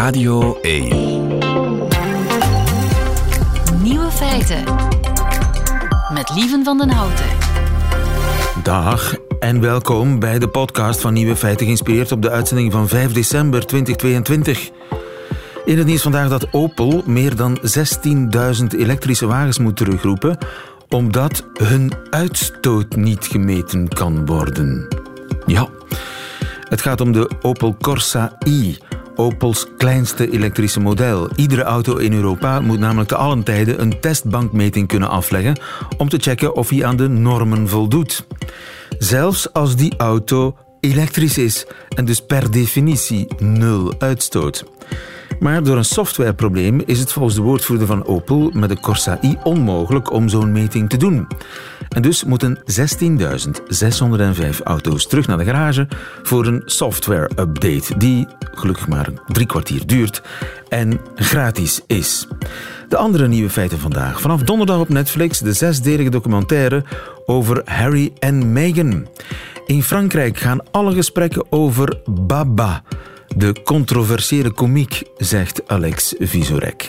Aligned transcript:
Radio 0.00 0.58
1. 0.60 0.88
Nieuwe 3.82 4.10
feiten. 4.10 4.64
Met 6.12 6.30
Lieven 6.34 6.64
van 6.64 6.78
den 6.78 6.90
Houten. 6.90 7.26
Dag 8.62 9.14
en 9.38 9.60
welkom 9.60 10.18
bij 10.18 10.38
de 10.38 10.48
podcast 10.48 11.00
van 11.00 11.12
Nieuwe 11.12 11.36
Feiten, 11.36 11.66
geïnspireerd 11.66 12.12
op 12.12 12.22
de 12.22 12.30
uitzending 12.30 12.72
van 12.72 12.88
5 12.88 13.12
december 13.12 13.66
2022. 13.66 14.70
In 15.64 15.78
het 15.78 15.86
nieuws 15.86 16.02
vandaag 16.02 16.28
dat 16.28 16.52
Opel 16.52 17.02
meer 17.06 17.36
dan 17.36 17.58
16.000 17.58 18.66
elektrische 18.78 19.26
wagens 19.26 19.58
moet 19.58 19.76
terugroepen 19.76 20.38
omdat 20.88 21.44
hun 21.54 21.92
uitstoot 22.10 22.96
niet 22.96 23.26
gemeten 23.26 23.88
kan 23.88 24.26
worden. 24.26 24.88
Ja, 25.46 25.68
het 26.68 26.82
gaat 26.82 27.00
om 27.00 27.12
de 27.12 27.30
Opel 27.42 27.76
Corsa 27.80 28.38
i. 28.46 28.78
Opels 29.14 29.66
kleinste 29.76 30.30
elektrische 30.30 30.80
model. 30.80 31.30
Iedere 31.36 31.62
auto 31.62 31.96
in 31.96 32.12
Europa 32.12 32.60
moet 32.60 32.78
namelijk 32.78 33.08
te 33.08 33.16
allen 33.16 33.42
tijden 33.42 33.80
een 33.80 34.00
testbankmeting 34.00 34.88
kunnen 34.88 35.08
afleggen 35.08 35.58
om 35.96 36.08
te 36.08 36.18
checken 36.18 36.54
of 36.54 36.68
hij 36.68 36.84
aan 36.84 36.96
de 36.96 37.08
normen 37.08 37.68
voldoet. 37.68 38.26
Zelfs 38.98 39.52
als 39.52 39.76
die 39.76 39.94
auto 39.96 40.56
elektrisch 40.80 41.38
is 41.38 41.66
en 41.88 42.04
dus 42.04 42.20
per 42.20 42.50
definitie 42.50 43.26
nul 43.38 43.94
uitstoot. 43.98 44.64
Maar 45.40 45.62
door 45.62 45.76
een 45.76 45.84
softwareprobleem 45.84 46.82
is 46.86 46.98
het 46.98 47.12
volgens 47.12 47.34
de 47.34 47.42
woordvoerder 47.42 47.86
van 47.86 48.06
Opel 48.06 48.50
met 48.54 48.68
de 48.68 48.80
Corsa 48.80 49.18
i 49.22 49.36
onmogelijk 49.42 50.12
om 50.12 50.28
zo'n 50.28 50.52
meting 50.52 50.88
te 50.88 50.96
doen. 50.96 51.26
En 51.90 52.02
dus 52.02 52.24
moeten 52.24 52.58
16.605 52.58 52.62
auto's 54.64 55.06
terug 55.06 55.26
naar 55.26 55.38
de 55.38 55.44
garage 55.44 55.88
voor 56.22 56.46
een 56.46 56.62
software-update 56.64 57.98
die 57.98 58.26
gelukkig 58.54 58.88
maar 58.88 59.08
drie 59.26 59.46
kwartier 59.46 59.86
duurt 59.86 60.22
en 60.68 61.00
gratis 61.14 61.80
is. 61.86 62.26
De 62.88 62.96
andere 62.96 63.28
nieuwe 63.28 63.50
feiten 63.50 63.78
vandaag. 63.78 64.20
Vanaf 64.20 64.42
donderdag 64.42 64.78
op 64.78 64.88
Netflix 64.88 65.38
de 65.38 65.52
zesdelige 65.52 66.10
documentaire 66.10 66.84
over 67.26 67.62
Harry 67.64 68.12
en 68.18 68.52
Meghan. 68.52 69.06
In 69.66 69.82
Frankrijk 69.82 70.38
gaan 70.38 70.70
alle 70.70 70.94
gesprekken 70.94 71.52
over 71.52 72.00
Baba. 72.04 72.82
De 73.36 73.62
controversiële 73.64 74.50
komiek, 74.50 75.02
zegt 75.16 75.68
Alex 75.68 76.14
Visorek. 76.18 76.88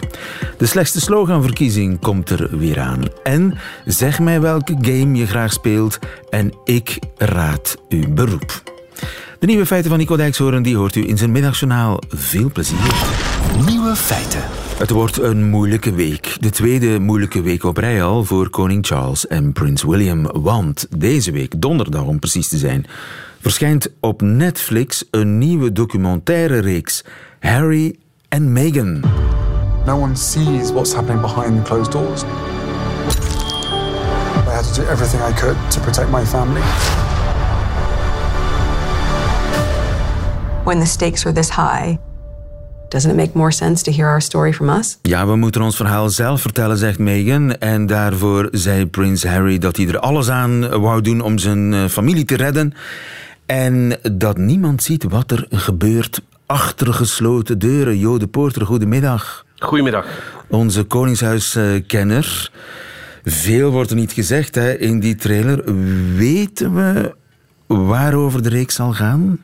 De 0.58 0.66
slechtste 0.66 1.02
sloganverkiezing 1.02 2.00
komt 2.00 2.30
er 2.30 2.58
weer 2.58 2.80
aan. 2.80 3.04
En 3.24 3.58
zeg 3.86 4.20
mij 4.20 4.42
welke 4.42 4.76
game 4.82 5.16
je 5.16 5.28
graag 5.28 5.54
speelt 5.54 6.00
en 6.30 6.54
ik 6.64 7.00
raad 7.18 7.78
uw 7.90 8.14
beroep. 8.14 8.64
De 9.40 9.46
nieuwe 9.46 9.66
feiten 9.66 9.90
van 9.90 10.00
Nico 10.00 10.16
Dijkshoorn 10.16 10.64
die 10.64 10.76
hoort 10.76 10.96
u 10.96 11.08
in 11.08 11.18
zijn 11.18 11.32
middagjournaal. 11.32 12.00
Veel 12.10 12.52
plezier. 12.52 12.94
Nieuwe 13.66 13.96
feiten. 13.96 14.44
Het 14.78 14.90
wordt 14.90 15.18
een 15.18 15.50
moeilijke 15.50 15.94
week. 15.94 16.38
De 16.40 16.50
tweede 16.50 17.00
moeilijke 17.00 17.42
week 17.42 17.64
op 17.64 17.78
rij 17.78 18.04
al 18.04 18.24
voor 18.24 18.50
koning 18.50 18.86
Charles 18.86 19.28
en 19.28 19.54
prins 19.54 19.84
William. 19.84 20.28
Want 20.34 20.88
deze 20.98 21.32
week, 21.32 21.62
donderdag 21.62 22.04
om 22.04 22.20
precies 22.20 22.48
te 22.48 22.58
zijn, 22.58 22.86
verschijnt 23.42 23.90
op 24.00 24.22
Netflix 24.22 25.04
een 25.12 25.38
nieuwe 25.38 25.72
documentaire 25.72 26.60
reeks. 26.60 27.04
Harry 27.40 27.96
en 28.30 28.54
Meghan. 28.54 29.04
No 29.86 30.00
one 30.00 30.16
sees 30.16 30.72
what's 30.72 30.94
happening 30.94 31.22
behind 31.22 31.56
the 31.56 31.62
closed 31.62 31.92
doors. 31.92 32.24
I 32.24 32.26
had 34.54 34.74
to 34.74 34.82
do 34.82 34.88
everything 34.90 35.22
I 35.22 35.34
could 35.40 35.72
to 35.72 35.80
protect 35.80 36.10
my 36.10 36.26
family. 36.26 36.62
When 40.64 40.80
the 40.80 40.86
stakes 40.86 41.26
are 41.26 41.34
this 41.34 41.50
high, 41.50 41.98
doesn't 42.90 43.12
it 43.12 43.16
make 43.16 43.34
more 43.34 43.52
sense 43.52 43.84
to 43.84 43.92
hear 43.92 44.08
our 44.08 44.22
story 44.22 44.54
from 44.54 44.70
us? 44.70 44.98
Ja, 45.02 45.28
we 45.28 45.36
moeten 45.36 45.62
ons 45.62 45.76
verhaal 45.76 46.10
zelf 46.10 46.42
vertellen, 46.42 46.78
zegt 46.78 47.00
Meghan. 47.00 47.58
En 47.58 47.86
daarvoor 47.86 48.48
zei 48.52 48.86
prins 48.86 49.24
Harry 49.24 49.58
dat 49.58 49.78
hij 49.78 49.88
er 49.88 50.00
alles 50.00 50.30
aan 50.30 50.70
wou 50.70 51.02
doen 51.02 51.22
om 51.22 51.38
zijn 51.38 51.74
eh, 51.74 51.86
familie 51.86 52.26
te 52.26 52.36
redden. 52.36 52.74
En 53.52 53.98
dat 54.12 54.38
niemand 54.38 54.84
ziet 54.84 55.04
wat 55.04 55.32
er 55.32 55.46
gebeurt 55.50 56.22
achter 56.46 56.94
gesloten 56.94 57.60
deuren. 57.60 57.98
Jo 57.98 58.18
de 58.18 58.28
Poorter, 58.28 58.66
goedemiddag. 58.66 59.46
Goedemiddag. 59.58 60.06
Onze 60.48 60.84
Koningshuiskenner. 60.84 62.52
Veel 63.24 63.72
wordt 63.72 63.90
er 63.90 63.96
niet 63.96 64.12
gezegd 64.12 64.56
hè, 64.56 64.78
in 64.78 65.00
die 65.00 65.16
trailer. 65.16 65.64
Weten 66.16 66.76
we 66.76 67.16
waarover 67.68 68.44
de 68.44 68.50
reeks 68.50 68.76
zal 68.76 68.94
gaan? 68.94 69.38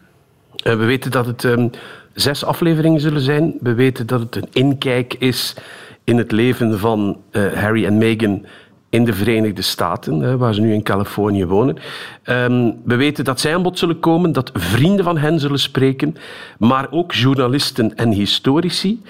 Uh, 0.64 0.76
we 0.76 0.86
weten 0.86 1.12
dat 1.12 1.26
het 1.26 1.44
um, 1.44 1.70
zes 2.14 2.44
afleveringen 2.44 3.00
zullen 3.00 3.22
zijn. 3.22 3.54
We 3.62 3.74
weten 3.74 4.08
dat 4.08 4.20
het 4.20 4.36
een 4.36 4.50
inkijk 4.52 5.14
is 5.14 5.56
in 6.04 6.18
het 6.18 6.32
leven 6.32 6.80
van 6.80 7.22
uh, 7.32 7.54
Harry 7.54 7.86
en 7.86 7.98
Meghan 7.98 8.46
in 8.90 9.06
de 9.06 9.14
Verenigde 9.14 9.62
Staten, 9.62 10.38
waar 10.38 10.54
ze 10.54 10.62
nu 10.62 10.74
in 10.74 10.84
Californië 10.84 11.46
wonen. 11.46 11.78
Um, 12.26 12.76
we 12.86 12.96
weten 12.96 13.24
dat 13.24 13.40
zij 13.40 13.56
aan 13.56 13.62
bod 13.62 13.80
zullen 13.80 14.00
komen, 14.00 14.32
dat 14.32 14.52
vrienden 14.54 15.06
van 15.06 15.18
hen 15.18 15.40
zullen 15.40 15.60
spreken, 15.60 16.16
maar 16.60 16.88
ook 16.92 17.14
journalisten 17.14 17.96
en 17.96 18.12
historici. 18.12 19.02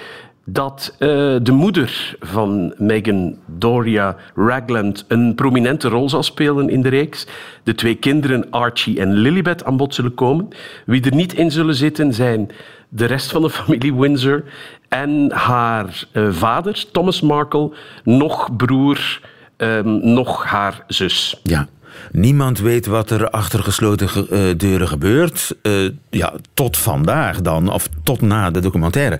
Dat 0.49 0.95
uh, 0.99 1.09
de 1.41 1.51
moeder 1.51 2.15
van 2.19 2.73
Meghan, 2.77 3.37
Doria 3.45 4.15
Ragland, 4.35 5.05
een 5.07 5.35
prominente 5.35 5.87
rol 5.87 6.09
zal 6.09 6.23
spelen 6.23 6.69
in 6.69 6.81
de 6.81 6.89
reeks. 6.89 7.27
De 7.63 7.75
twee 7.75 7.95
kinderen, 7.95 8.49
Archie 8.49 8.99
en 8.99 9.13
Lilibet, 9.13 9.63
aan 9.63 9.77
bod 9.77 9.93
zullen 9.93 10.13
komen. 10.13 10.47
Wie 10.85 11.01
er 11.01 11.15
niet 11.15 11.33
in 11.33 11.51
zullen 11.51 11.75
zitten 11.75 12.13
zijn 12.13 12.49
de 12.89 13.05
rest 13.05 13.31
van 13.31 13.41
de 13.41 13.49
familie 13.49 13.95
Windsor 13.95 14.43
en 14.89 15.31
haar 15.31 16.07
uh, 16.13 16.31
vader, 16.31 16.85
Thomas 16.91 17.21
Markle, 17.21 17.71
nog 18.03 18.55
broer 18.55 19.19
um, 19.57 20.13
nog 20.13 20.45
haar 20.45 20.83
zus. 20.87 21.39
Ja. 21.43 21.67
Niemand 22.11 22.59
weet 22.59 22.85
wat 22.85 23.09
er 23.09 23.29
achter 23.29 23.63
gesloten 23.63 24.09
ge 24.09 24.27
uh, 24.29 24.57
deuren 24.57 24.87
gebeurt. 24.87 25.55
Uh, 25.63 25.89
ja, 26.09 26.33
tot 26.53 26.77
vandaag 26.77 27.41
dan, 27.41 27.69
of 27.71 27.89
tot 28.03 28.21
na 28.21 28.51
de 28.51 28.59
documentaire. 28.59 29.19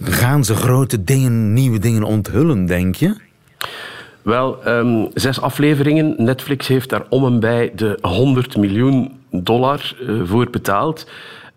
Gaan 0.00 0.44
ze 0.44 0.54
grote 0.54 1.04
dingen, 1.04 1.52
nieuwe 1.52 1.78
dingen 1.78 2.02
onthullen, 2.02 2.66
denk 2.66 2.94
je? 2.94 3.14
Wel, 4.22 4.68
um, 4.68 5.08
zes 5.14 5.40
afleveringen. 5.40 6.14
Netflix 6.16 6.66
heeft 6.66 6.88
daar 6.88 7.04
om 7.08 7.26
en 7.26 7.40
bij 7.40 7.72
de 7.74 7.98
100 8.00 8.56
miljoen 8.56 9.18
dollar 9.30 9.94
uh, 10.00 10.20
voor 10.24 10.50
betaald. 10.50 11.06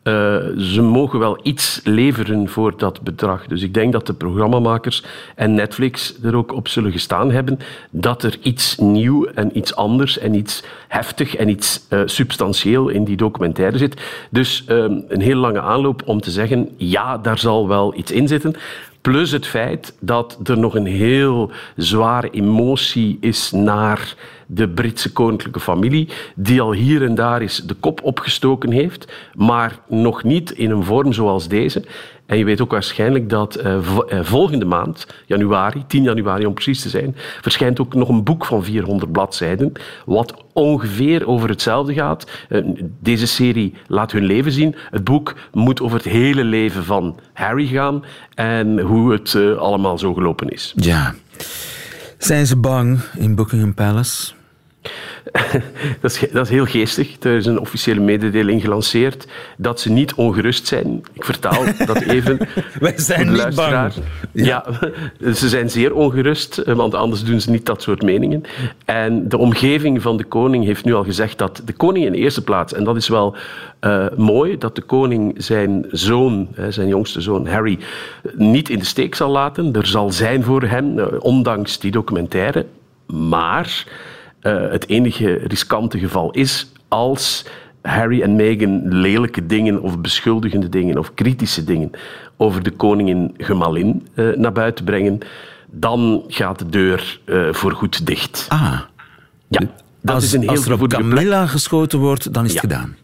Uh, 0.03 0.13
ze 0.57 0.81
mogen 0.81 1.19
wel 1.19 1.39
iets 1.43 1.81
leveren 1.83 2.49
voor 2.49 2.77
dat 2.77 3.01
bedrag. 3.01 3.47
Dus 3.47 3.61
ik 3.61 3.73
denk 3.73 3.91
dat 3.91 4.07
de 4.07 4.13
programmamakers 4.13 5.03
en 5.35 5.53
Netflix 5.53 6.15
er 6.23 6.35
ook 6.35 6.53
op 6.53 6.67
zullen 6.67 6.91
gestaan 6.91 7.31
hebben 7.31 7.59
dat 7.89 8.23
er 8.23 8.37
iets 8.41 8.77
nieuw 8.77 9.25
en 9.25 9.57
iets 9.57 9.75
anders 9.75 10.17
en 10.17 10.33
iets 10.33 10.63
heftig 10.87 11.35
en 11.35 11.49
iets 11.49 11.85
uh, 11.89 12.01
substantieel 12.05 12.89
in 12.89 13.03
die 13.03 13.17
documentaire 13.17 13.77
zit. 13.77 14.01
Dus 14.29 14.63
uh, 14.67 14.77
een 15.07 15.21
heel 15.21 15.37
lange 15.37 15.61
aanloop 15.61 16.01
om 16.05 16.21
te 16.21 16.31
zeggen, 16.31 16.69
ja, 16.77 17.17
daar 17.17 17.37
zal 17.37 17.67
wel 17.67 17.93
iets 17.97 18.11
in 18.11 18.27
zitten. 18.27 18.55
Plus 19.01 19.31
het 19.31 19.47
feit 19.47 19.93
dat 19.99 20.39
er 20.43 20.57
nog 20.57 20.75
een 20.75 20.85
heel 20.85 21.51
zware 21.75 22.29
emotie 22.29 23.17
is 23.21 23.51
naar 23.51 24.15
de 24.45 24.69
Britse 24.69 25.11
koninklijke 25.11 25.59
familie, 25.59 26.09
die 26.35 26.61
al 26.61 26.73
hier 26.73 27.03
en 27.03 27.15
daar 27.15 27.41
eens 27.41 27.57
de 27.57 27.73
kop 27.73 28.03
opgestoken 28.03 28.71
heeft, 28.71 29.11
maar 29.33 29.79
nog 29.87 30.23
niet 30.23 30.51
in 30.51 30.71
een 30.71 30.83
vorm 30.83 31.13
zoals 31.13 31.47
deze. 31.47 31.83
En 32.31 32.37
je 32.37 32.45
weet 32.45 32.61
ook 32.61 32.71
waarschijnlijk 32.71 33.29
dat 33.29 33.65
uh, 33.65 33.77
volgende 34.21 34.65
maand, 34.65 35.07
januari, 35.25 35.83
10 35.87 36.03
januari 36.03 36.45
om 36.45 36.53
precies 36.53 36.81
te 36.81 36.89
zijn, 36.89 37.15
verschijnt 37.41 37.79
ook 37.79 37.93
nog 37.93 38.09
een 38.09 38.23
boek 38.23 38.45
van 38.45 38.63
400 38.63 39.11
bladzijden, 39.11 39.71
wat 40.05 40.33
ongeveer 40.53 41.27
over 41.27 41.49
hetzelfde 41.49 41.93
gaat. 41.93 42.31
Uh, 42.49 42.65
deze 42.99 43.27
serie 43.27 43.73
laat 43.87 44.11
hun 44.11 44.23
leven 44.23 44.51
zien. 44.51 44.75
Het 44.91 45.03
boek 45.03 45.35
moet 45.51 45.81
over 45.81 45.97
het 45.97 46.05
hele 46.05 46.43
leven 46.43 46.83
van 46.83 47.19
Harry 47.33 47.67
gaan 47.67 48.03
en 48.35 48.79
hoe 48.79 49.11
het 49.11 49.35
allemaal 49.57 49.97
zo 49.97 50.13
gelopen 50.13 50.49
is. 50.49 50.73
Ja. 50.75 51.13
Zijn 52.17 52.47
ze 52.47 52.55
bang 52.55 52.99
in 53.17 53.35
Buckingham 53.35 53.73
Palace? 53.73 54.33
dat, 56.01 56.11
is, 56.11 56.19
dat 56.31 56.45
is 56.45 56.49
heel 56.49 56.65
geestig. 56.65 57.15
Er 57.19 57.35
is 57.35 57.45
een 57.45 57.59
officiële 57.59 57.99
mededeling 57.99 58.61
gelanceerd 58.61 59.27
dat 59.57 59.79
ze 59.79 59.91
niet 59.91 60.13
ongerust 60.13 60.67
zijn. 60.67 61.03
Ik 61.13 61.25
vertaal 61.25 61.63
dat 61.85 62.01
even. 62.01 62.39
Wij 62.79 62.93
zijn 62.95 63.31
niet 63.31 63.55
bang. 63.55 63.71
Ja. 63.71 63.91
ja. 64.31 64.65
ze 65.33 65.49
zijn 65.49 65.69
zeer 65.69 65.93
ongerust, 65.93 66.63
want 66.65 66.95
anders 66.95 67.23
doen 67.23 67.41
ze 67.41 67.51
niet 67.51 67.65
dat 67.65 67.81
soort 67.81 68.01
meningen. 68.01 68.43
En 68.85 69.29
de 69.29 69.37
omgeving 69.37 70.01
van 70.01 70.17
de 70.17 70.23
koning 70.23 70.65
heeft 70.65 70.85
nu 70.85 70.93
al 70.93 71.03
gezegd 71.03 71.37
dat 71.37 71.61
de 71.65 71.73
koning 71.73 72.05
in 72.05 72.11
de 72.11 72.17
eerste 72.17 72.43
plaats, 72.43 72.73
en 72.73 72.83
dat 72.83 72.95
is 72.95 73.07
wel 73.07 73.35
uh, 73.81 74.05
mooi, 74.17 74.57
dat 74.57 74.75
de 74.75 74.81
koning 74.81 75.33
zijn 75.37 75.85
zoon, 75.91 76.47
zijn 76.69 76.87
jongste 76.87 77.21
zoon 77.21 77.47
Harry, 77.47 77.79
niet 78.33 78.69
in 78.69 78.79
de 78.79 78.85
steek 78.85 79.15
zal 79.15 79.29
laten. 79.29 79.73
Er 79.73 79.87
zal 79.87 80.11
zijn 80.11 80.43
voor 80.43 80.61
hem, 80.61 80.99
uh, 80.99 81.05
ondanks 81.19 81.79
die 81.79 81.91
documentaire. 81.91 82.65
Maar 83.05 83.85
het 84.41 84.87
enige 84.87 85.33
riskante 85.33 85.99
geval 85.99 86.31
is 86.31 86.71
als 86.87 87.45
Harry 87.81 88.21
en 88.21 88.35
Meghan 88.35 88.87
lelijke 88.87 89.45
dingen 89.45 89.81
of 89.81 89.99
beschuldigende 89.99 90.69
dingen 90.69 90.97
of 90.97 91.13
kritische 91.13 91.63
dingen 91.63 91.91
over 92.37 92.63
de 92.63 92.71
koningin 92.71 93.33
Gemalin 93.37 94.07
eh, 94.13 94.25
naar 94.35 94.51
buiten 94.51 94.85
brengen, 94.85 95.19
dan 95.71 96.23
gaat 96.27 96.59
de 96.59 96.69
deur 96.69 97.19
uh, 97.25 97.53
voorgoed 97.53 98.05
dicht. 98.05 98.45
Ah. 98.49 98.79
Ja, 99.47 99.59
dat 100.01 100.15
als, 100.15 100.23
is 100.23 100.33
een 100.33 100.39
heel 100.39 100.49
als 100.49 100.65
er 100.65 100.73
op 100.73 100.79
gevoelige 100.79 101.01
plek. 101.01 101.13
Camilla 101.13 101.45
geschoten 101.45 101.99
wordt, 101.99 102.33
dan 102.33 102.45
is 102.45 102.51
het 102.51 102.59
gedaan. 102.59 102.95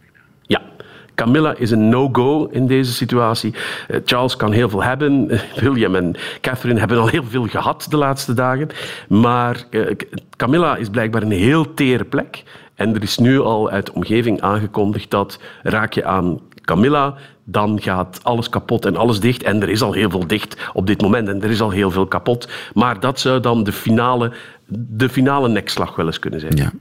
Camilla 1.18 1.54
is 1.56 1.70
een 1.70 1.88
no-go 1.88 2.46
in 2.50 2.66
deze 2.66 2.92
situatie. 2.92 3.54
Eh, 3.88 4.00
Charles 4.04 4.36
kan 4.36 4.52
heel 4.52 4.68
veel 4.68 4.82
hebben. 4.82 5.28
William 5.60 5.94
en 5.94 6.14
Catherine 6.40 6.78
hebben 6.78 6.98
al 6.98 7.08
heel 7.08 7.24
veel 7.24 7.46
gehad 7.46 7.86
de 7.90 7.96
laatste 7.96 8.34
dagen. 8.34 8.68
Maar 9.08 9.64
eh, 9.70 9.96
Camilla 10.36 10.76
is 10.76 10.88
blijkbaar 10.88 11.22
een 11.22 11.30
heel 11.30 11.74
tere 11.74 12.04
plek. 12.04 12.42
En 12.74 12.94
er 12.94 13.02
is 13.02 13.18
nu 13.18 13.40
al 13.40 13.70
uit 13.70 13.86
de 13.86 13.94
omgeving 13.94 14.40
aangekondigd 14.40 15.10
dat 15.10 15.40
raak 15.62 15.92
je 15.92 16.04
aan 16.04 16.40
Camilla, 16.62 17.14
dan 17.44 17.80
gaat 17.80 18.20
alles 18.22 18.48
kapot 18.48 18.86
en 18.86 18.96
alles 18.96 19.20
dicht. 19.20 19.42
En 19.42 19.62
er 19.62 19.68
is 19.68 19.82
al 19.82 19.92
heel 19.92 20.10
veel 20.10 20.26
dicht 20.26 20.70
op 20.72 20.86
dit 20.86 21.00
moment 21.00 21.28
en 21.28 21.42
er 21.42 21.50
is 21.50 21.60
al 21.60 21.70
heel 21.70 21.90
veel 21.90 22.06
kapot. 22.06 22.48
Maar 22.74 23.00
dat 23.00 23.20
zou 23.20 23.40
dan 23.40 23.64
de 23.64 23.72
finale, 23.72 24.32
de 24.70 25.08
finale 25.08 25.48
nekslag 25.48 25.96
wel 25.96 26.06
eens 26.06 26.18
kunnen 26.18 26.40
zijn. 26.40 26.56
Ja. 26.56 26.72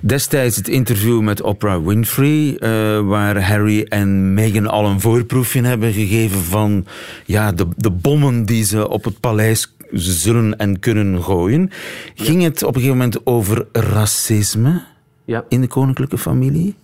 Destijds 0.00 0.56
het 0.56 0.68
interview 0.68 1.20
met 1.20 1.42
Oprah 1.42 1.86
Winfrey, 1.86 2.56
eh, 2.58 3.00
waar 3.00 3.42
Harry 3.42 3.86
en 3.88 4.34
Meghan 4.34 4.66
al 4.66 4.86
een 4.86 5.00
voorproefje 5.00 5.62
hebben 5.62 5.92
gegeven 5.92 6.40
van 6.40 6.86
ja, 7.26 7.52
de, 7.52 7.66
de 7.76 7.90
bommen 7.90 8.44
die 8.44 8.64
ze 8.64 8.88
op 8.88 9.04
het 9.04 9.20
paleis 9.20 9.74
zullen 9.92 10.56
en 10.58 10.78
kunnen 10.78 11.22
gooien. 11.22 11.70
Ging 12.14 12.42
het 12.42 12.62
op 12.62 12.68
een 12.74 12.80
gegeven 12.80 12.96
moment 12.96 13.26
over 13.26 13.66
racisme 13.72 14.82
Ja. 15.24 15.44
in 15.48 15.60
de 15.60 15.66
koninklijke 15.66 16.18
familie? 16.18 16.74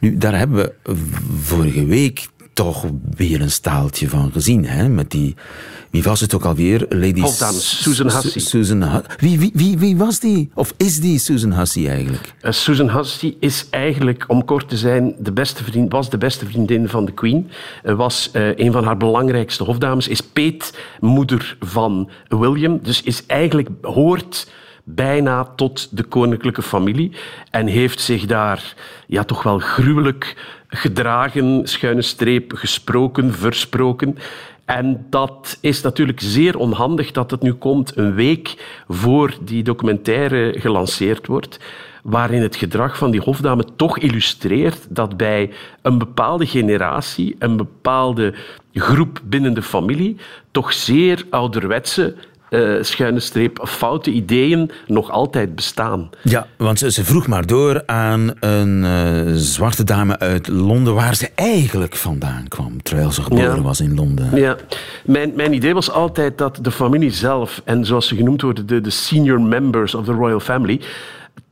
Nu, 0.00 0.16
daar 0.16 0.38
hebben 0.38 0.56
we 0.82 0.94
vorige 1.42 1.84
week 1.86 2.28
toch 2.52 2.84
weer 3.16 3.40
een 3.40 3.50
staaltje 3.50 4.08
van 4.08 4.32
gezien. 4.32 4.66
Hè? 4.66 4.88
Met 4.88 5.10
die, 5.10 5.34
wie 5.90 6.02
was 6.02 6.20
het 6.20 6.34
ook 6.34 6.44
alweer? 6.44 6.86
Lady 6.88 7.24
Susan 7.24 8.10
Su- 8.10 8.18
Hussey. 8.18 8.40
Susan 8.40 9.02
wie, 9.18 9.38
wie, 9.38 9.50
wie, 9.54 9.78
wie 9.78 9.96
was 9.96 10.20
die? 10.20 10.50
Of 10.54 10.74
is 10.76 11.00
die 11.00 11.18
Susan 11.18 11.52
Hussey 11.52 11.88
eigenlijk? 11.88 12.32
Uh, 12.42 12.50
Susan 12.50 12.90
Hussey 12.90 13.36
is 13.40 13.66
eigenlijk, 13.70 14.24
om 14.28 14.44
kort 14.44 14.68
te 14.68 14.76
zijn, 14.76 15.14
de 15.18 15.32
beste 15.32 15.64
vriend, 15.64 15.92
was 15.92 16.10
de 16.10 16.18
beste 16.18 16.46
vriendin 16.46 16.88
van 16.88 17.04
de 17.04 17.12
Queen. 17.12 17.50
Uh, 17.84 17.94
was 17.94 18.30
uh, 18.32 18.56
een 18.56 18.72
van 18.72 18.84
haar 18.84 18.96
belangrijkste 18.96 19.64
hofdames. 19.64 20.08
Is 20.08 20.20
peetmoeder 20.20 21.56
van 21.60 22.10
William. 22.28 22.78
Dus 22.82 23.02
is 23.02 23.26
eigenlijk, 23.26 23.68
hoort 23.82 24.50
bijna 24.84 25.44
tot 25.44 25.88
de 25.90 26.02
koninklijke 26.02 26.62
familie. 26.62 27.12
En 27.50 27.66
heeft 27.66 28.00
zich 28.00 28.26
daar 28.26 28.74
ja, 29.06 29.24
toch 29.24 29.42
wel 29.42 29.58
gruwelijk 29.58 30.36
gedragen, 30.74 31.60
schuine 31.68 32.02
streep, 32.02 32.52
gesproken, 32.54 33.32
versproken. 33.34 34.18
En 34.64 35.06
dat 35.10 35.58
is 35.60 35.82
natuurlijk 35.82 36.20
zeer 36.20 36.56
onhandig 36.56 37.12
dat 37.12 37.30
het 37.30 37.42
nu 37.42 37.52
komt 37.52 37.96
een 37.96 38.14
week 38.14 38.82
voor 38.88 39.34
die 39.40 39.62
documentaire 39.62 40.54
gelanceerd 40.58 41.26
wordt, 41.26 41.58
waarin 42.02 42.42
het 42.42 42.56
gedrag 42.56 42.96
van 42.96 43.10
die 43.10 43.20
hofdame 43.20 43.64
toch 43.76 43.98
illustreert 43.98 44.86
dat 44.88 45.16
bij 45.16 45.50
een 45.82 45.98
bepaalde 45.98 46.46
generatie, 46.46 47.36
een 47.38 47.56
bepaalde 47.56 48.34
groep 48.72 49.20
binnen 49.24 49.54
de 49.54 49.62
familie, 49.62 50.16
toch 50.50 50.72
zeer 50.72 51.24
ouderwetse 51.30 52.14
uh, 52.52 52.82
schuine 52.82 53.20
streep, 53.20 53.60
foute 53.68 54.10
ideeën 54.10 54.70
nog 54.86 55.10
altijd 55.10 55.54
bestaan. 55.54 56.10
Ja, 56.22 56.46
want 56.56 56.78
ze, 56.78 56.90
ze 56.90 57.04
vroeg 57.04 57.26
maar 57.26 57.46
door 57.46 57.82
aan 57.86 58.30
een 58.40 58.82
uh, 58.84 59.32
zwarte 59.34 59.84
dame 59.84 60.18
uit 60.18 60.48
Londen, 60.48 60.94
waar 60.94 61.14
ze 61.14 61.30
eigenlijk 61.34 61.96
vandaan 61.96 62.44
kwam, 62.48 62.82
terwijl 62.82 63.12
ze 63.12 63.22
geboren 63.22 63.56
Ja. 63.56 63.60
was 63.62 63.80
in 63.80 63.94
Londen. 63.94 64.36
Ja, 64.36 64.56
mijn, 65.04 65.32
mijn 65.36 65.52
idee 65.52 65.74
was 65.74 65.90
altijd 65.90 66.38
dat 66.38 66.58
de 66.62 66.70
familie 66.70 67.10
zelf, 67.10 67.62
en 67.64 67.84
zoals 67.84 68.08
ze 68.08 68.16
genoemd 68.16 68.42
worden, 68.42 68.66
de, 68.66 68.80
de 68.80 68.90
senior 68.90 69.40
members 69.40 69.94
of 69.94 70.04
the 70.04 70.12
royal 70.12 70.40
family, 70.40 70.80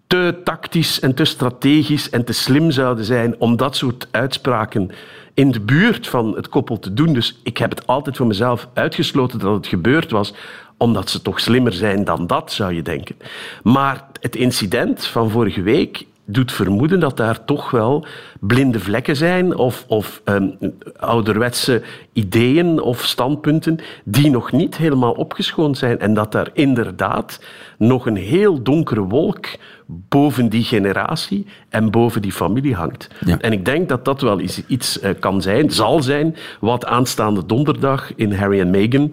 te 0.07 0.41
tactisch 0.45 1.01
en 1.01 1.15
te 1.15 1.25
strategisch 1.25 2.11
en 2.11 2.25
te 2.25 2.33
slim 2.33 2.71
zouden 2.71 3.05
zijn 3.05 3.35
om 3.39 3.57
dat 3.57 3.77
soort 3.77 4.09
uitspraken 4.11 4.91
in 5.35 5.51
de 5.51 5.61
buurt 5.61 6.07
van 6.09 6.37
het 6.37 6.49
koppel 6.49 6.79
te 6.79 6.95
doen. 6.95 7.13
Dus 7.13 7.41
ik 7.43 7.59
heb 7.59 7.71
het 7.71 7.87
altijd 7.87 8.17
voor 8.17 8.27
mezelf 8.27 8.69
uitgesloten 8.75 9.39
dat 9.39 9.55
het 9.55 9.67
gebeurd 9.67 10.11
was, 10.11 10.35
omdat 10.81 11.11
ze 11.11 11.23
toch 11.23 11.41
slimmer 11.41 11.73
zijn 11.73 12.05
dan 12.05 12.27
dat, 12.27 12.53
zou 12.53 12.75
je 12.75 12.83
denken. 12.83 13.17
Maar 13.63 14.05
het 14.21 14.37
incident 14.37 15.07
van 15.07 15.31
vorige 15.31 15.63
week 15.63 16.07
doet 16.33 16.53
vermoeden 16.53 17.01
dat 17.01 17.17
daar 17.17 17.45
toch 17.45 17.71
wel 17.71 18.07
blinde 18.41 18.81
vlekken 18.81 19.17
zijn 19.17 19.57
of, 19.57 19.85
of 19.89 20.23
um, 20.25 20.57
ouderwetse 20.97 21.83
ideeën 22.13 22.81
of 22.81 23.05
standpunten 23.05 23.79
die 24.05 24.31
nog 24.31 24.53
niet 24.53 24.77
helemaal 24.77 25.13
opgeschoond 25.13 25.79
zijn 25.79 25.99
en 25.99 26.15
dat 26.15 26.33
daar 26.33 26.51
inderdaad 26.53 27.41
nog 27.79 28.07
een 28.07 28.17
heel 28.17 28.63
donkere 28.63 29.03
wolk 29.03 29.47
boven 29.87 30.49
die 30.49 30.65
generatie 30.65 31.47
en 31.69 31.91
boven 31.91 32.23
die 32.23 32.33
familie 32.33 32.75
hangt. 32.75 33.09
Ja. 33.25 33.39
En 33.39 33.53
ik 33.53 33.65
denk 33.65 33.89
dat 33.89 34.05
dat 34.05 34.21
wel 34.21 34.41
iets, 34.67 35.03
uh, 35.03 35.11
kan 35.19 35.43
zijn, 35.43 35.71
zal 35.71 36.03
zijn, 36.03 36.37
wat 36.61 36.87
aanstaande 36.87 37.47
donderdag 37.47 38.13
in 38.15 38.33
Harry 38.33 38.61
en 38.61 38.71
Meghan 38.71 39.13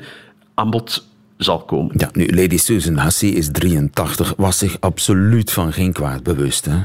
aan 0.53 0.69
bod 0.69 1.05
zal 1.37 1.59
komen. 1.59 1.93
Ja, 1.97 2.09
nu, 2.13 2.27
Lady 2.35 2.57
Susan 2.57 2.99
Hussey 2.99 3.29
is 3.29 3.51
83, 3.51 4.33
was 4.37 4.57
zich 4.57 4.77
absoluut 4.79 5.51
van 5.51 5.73
geen 5.73 5.93
kwaad 5.93 6.23
bewust. 6.23 6.65
Hè? 6.65 6.77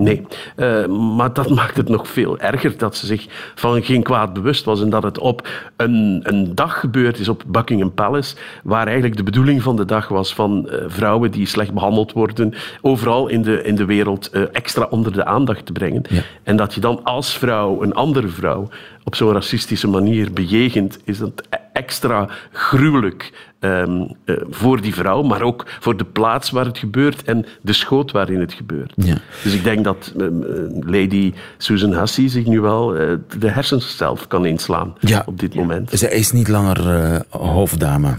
Nee, 0.00 0.22
uh, 0.56 0.86
maar 0.86 1.32
dat 1.32 1.48
maakt 1.60 1.76
het 1.76 1.88
nog 1.88 2.08
veel 2.08 2.38
erger 2.38 2.78
dat 2.78 2.96
ze 2.96 3.06
zich 3.06 3.26
van 3.54 3.82
geen 3.82 4.02
kwaad 4.02 4.32
bewust 4.32 4.64
was 4.64 4.82
en 4.82 4.90
dat 4.90 5.02
het 5.02 5.18
op 5.18 5.48
een, 5.76 6.20
een 6.22 6.54
dag 6.54 6.80
gebeurd 6.80 7.18
is 7.18 7.28
op 7.28 7.42
Buckingham 7.46 7.94
Palace, 7.94 8.36
waar 8.62 8.86
eigenlijk 8.86 9.16
de 9.16 9.22
bedoeling 9.22 9.62
van 9.62 9.76
de 9.76 9.84
dag 9.84 10.08
was 10.08 10.34
van 10.34 10.68
uh, 10.70 10.74
vrouwen 10.86 11.30
die 11.30 11.46
slecht 11.46 11.72
behandeld 11.72 12.12
worden, 12.12 12.54
overal 12.80 13.28
in 13.28 13.42
de, 13.42 13.62
in 13.62 13.74
de 13.74 13.84
wereld 13.84 14.30
uh, 14.32 14.42
extra 14.52 14.86
onder 14.90 15.12
de 15.12 15.24
aandacht 15.24 15.66
te 15.66 15.72
brengen. 15.72 16.02
Ja. 16.08 16.22
En 16.42 16.56
dat 16.56 16.74
je 16.74 16.80
dan 16.80 17.04
als 17.04 17.38
vrouw 17.38 17.82
een 17.82 17.94
andere 17.94 18.28
vrouw 18.28 18.68
op 19.04 19.14
zo'n 19.14 19.32
racistische 19.32 19.88
manier 19.88 20.32
bejegent, 20.32 20.98
is 21.04 21.18
dat 21.18 21.42
extra 21.72 22.28
gruwelijk 22.52 23.32
um, 23.60 24.16
uh, 24.24 24.36
voor 24.50 24.80
die 24.80 24.94
vrouw, 24.94 25.22
maar 25.22 25.42
ook 25.42 25.66
voor 25.80 25.96
de 25.96 26.04
plaats 26.04 26.50
waar 26.50 26.64
het 26.64 26.78
gebeurt 26.78 27.22
en 27.22 27.46
de 27.60 27.72
schoot 27.72 28.10
waarin 28.10 28.40
het 28.40 28.52
gebeurt. 28.52 28.92
Ja. 28.96 29.16
Dus 29.42 29.54
ik 29.54 29.64
denk 29.64 29.84
dat 29.84 30.12
um, 30.18 30.44
Lady 30.80 31.32
Susan 31.58 31.92
Hussey 31.92 32.28
zich 32.28 32.46
nu 32.46 32.60
wel 32.60 33.00
uh, 33.00 33.16
de 33.38 33.50
hersens 33.50 33.96
zelf 33.96 34.26
kan 34.26 34.46
inslaan 34.46 34.94
ja. 35.00 35.22
op 35.26 35.40
dit 35.40 35.54
moment. 35.54 35.90
Zij 35.92 36.10
is 36.10 36.32
niet 36.32 36.48
langer 36.48 37.22
hofdame. 37.28 38.16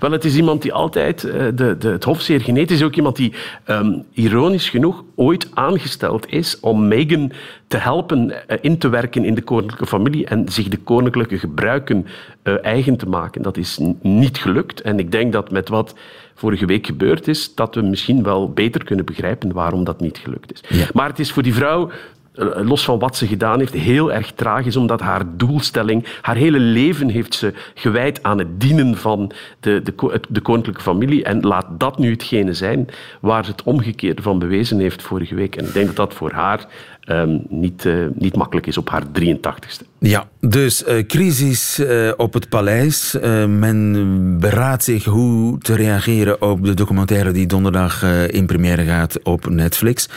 Wel, 0.00 0.10
het 0.10 0.24
is 0.24 0.36
iemand 0.36 0.62
die 0.62 0.72
altijd 0.72 1.24
uh, 1.24 1.32
de, 1.32 1.76
de, 1.78 1.88
het 1.88 2.04
hofzeer 2.04 2.40
geneet 2.40 2.70
is. 2.70 2.82
Ook 2.82 2.96
iemand 2.96 3.16
die, 3.16 3.32
um, 3.66 4.04
ironisch 4.12 4.68
genoeg, 4.68 5.04
ooit 5.14 5.48
aangesteld 5.54 6.32
is 6.32 6.60
om 6.60 6.88
Meghan 6.88 7.32
te 7.66 7.76
helpen 7.76 8.28
uh, 8.28 8.56
in 8.60 8.78
te 8.78 8.88
werken 8.88 9.24
in 9.24 9.34
de 9.34 9.42
koninklijke 9.42 9.86
familie 9.86 10.26
en 10.26 10.48
zich 10.48 10.68
de 10.68 10.78
koninklijke 10.78 11.38
gebruiken 11.38 12.06
uh, 12.44 12.64
eigen 12.64 12.96
te 12.96 13.08
maken. 13.08 13.42
Dat 13.42 13.56
is 13.56 13.78
niet 14.02 14.38
gelukt. 14.38 14.80
En 14.80 14.98
ik 14.98 15.12
denk 15.12 15.32
dat 15.32 15.50
met 15.50 15.68
wat 15.68 15.94
vorige 16.34 16.66
week 16.66 16.86
gebeurd 16.86 17.28
is, 17.28 17.54
dat 17.54 17.74
we 17.74 17.80
misschien 17.80 18.22
wel 18.22 18.50
beter 18.52 18.84
kunnen 18.84 19.04
begrijpen 19.04 19.52
waarom 19.52 19.84
dat 19.84 20.00
niet 20.00 20.18
gelukt 20.18 20.52
is. 20.52 20.78
Ja. 20.78 20.86
Maar 20.92 21.08
het 21.08 21.18
is 21.18 21.32
voor 21.32 21.42
die 21.42 21.54
vrouw 21.54 21.90
los 22.38 22.84
van 22.84 22.98
wat 22.98 23.16
ze 23.16 23.26
gedaan 23.26 23.58
heeft, 23.58 23.72
heel 23.72 24.12
erg 24.12 24.32
tragisch, 24.32 24.76
omdat 24.76 25.00
haar 25.00 25.22
doelstelling, 25.36 26.06
haar 26.20 26.36
hele 26.36 26.58
leven 26.58 27.08
heeft 27.08 27.34
ze 27.34 27.52
gewijd 27.74 28.22
aan 28.22 28.38
het 28.38 28.60
dienen 28.60 28.96
van 28.96 29.32
de, 29.60 29.82
de, 29.82 30.20
de 30.28 30.40
koninklijke 30.40 30.82
familie. 30.82 31.24
En 31.24 31.40
laat 31.40 31.66
dat 31.70 31.98
nu 31.98 32.10
hetgene 32.10 32.54
zijn 32.54 32.88
waar 33.20 33.44
ze 33.44 33.50
het 33.50 33.62
omgekeerde 33.62 34.22
van 34.22 34.38
bewezen 34.38 34.78
heeft 34.78 35.02
vorige 35.02 35.34
week. 35.34 35.56
En 35.56 35.64
ik 35.64 35.72
denk 35.72 35.86
dat 35.86 35.96
dat 35.96 36.14
voor 36.14 36.32
haar 36.32 36.66
um, 37.06 37.42
niet, 37.48 37.84
uh, 37.84 38.06
niet 38.14 38.36
makkelijk 38.36 38.66
is 38.66 38.78
op 38.78 38.90
haar 38.90 39.02
83ste. 39.20 39.86
Ja, 39.98 40.28
dus 40.40 40.84
uh, 40.88 41.06
crisis 41.06 41.82
op 42.16 42.32
het 42.32 42.48
paleis. 42.48 43.16
men 43.48 44.36
beraadt 44.40 44.84
zich 44.84 45.04
hoe 45.04 45.58
te 45.58 45.74
reageren 45.74 46.42
op 46.42 46.64
de 46.64 46.74
documentaire 46.74 47.32
die 47.32 47.46
donderdag 47.46 48.02
in 48.30 48.46
première 48.46 48.84
gaat 48.84 49.22
op 49.22 49.48
Netflix. 49.48 50.08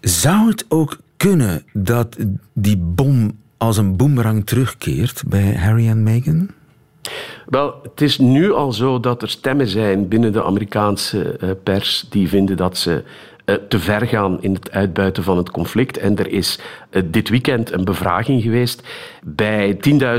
Zou 0.00 0.48
het 0.48 0.64
ook 0.68 0.96
kunnen 1.24 1.62
dat 1.72 2.16
die 2.52 2.76
bom 2.76 3.38
als 3.56 3.76
een 3.76 3.96
boemerang 3.96 4.46
terugkeert 4.46 5.22
bij 5.26 5.54
Harry 5.54 5.88
en 5.88 6.02
Meghan? 6.02 6.48
Wel, 7.46 7.74
het 7.82 8.00
is 8.00 8.18
nu 8.18 8.52
al 8.52 8.72
zo 8.72 9.00
dat 9.00 9.22
er 9.22 9.28
stemmen 9.28 9.66
zijn 9.66 10.08
binnen 10.08 10.32
de 10.32 10.44
Amerikaanse 10.44 11.36
uh, 11.40 11.50
pers 11.62 12.06
die 12.10 12.28
vinden 12.28 12.56
dat 12.56 12.76
ze 12.76 12.94
eh, 12.94 13.02
te 13.44 13.78
ver 13.78 14.06
gaan 14.06 14.42
in 14.42 14.54
het 14.54 14.70
uitbuiten 14.70 15.22
van 15.22 15.36
het 15.36 15.50
conflict. 15.50 15.98
En 15.98 16.16
er 16.16 16.28
is 16.28 16.58
eh, 16.90 17.02
dit 17.04 17.28
weekend 17.28 17.72
een 17.72 17.84
bevraging 17.84 18.42
geweest 18.42 18.82
bij 19.22 19.76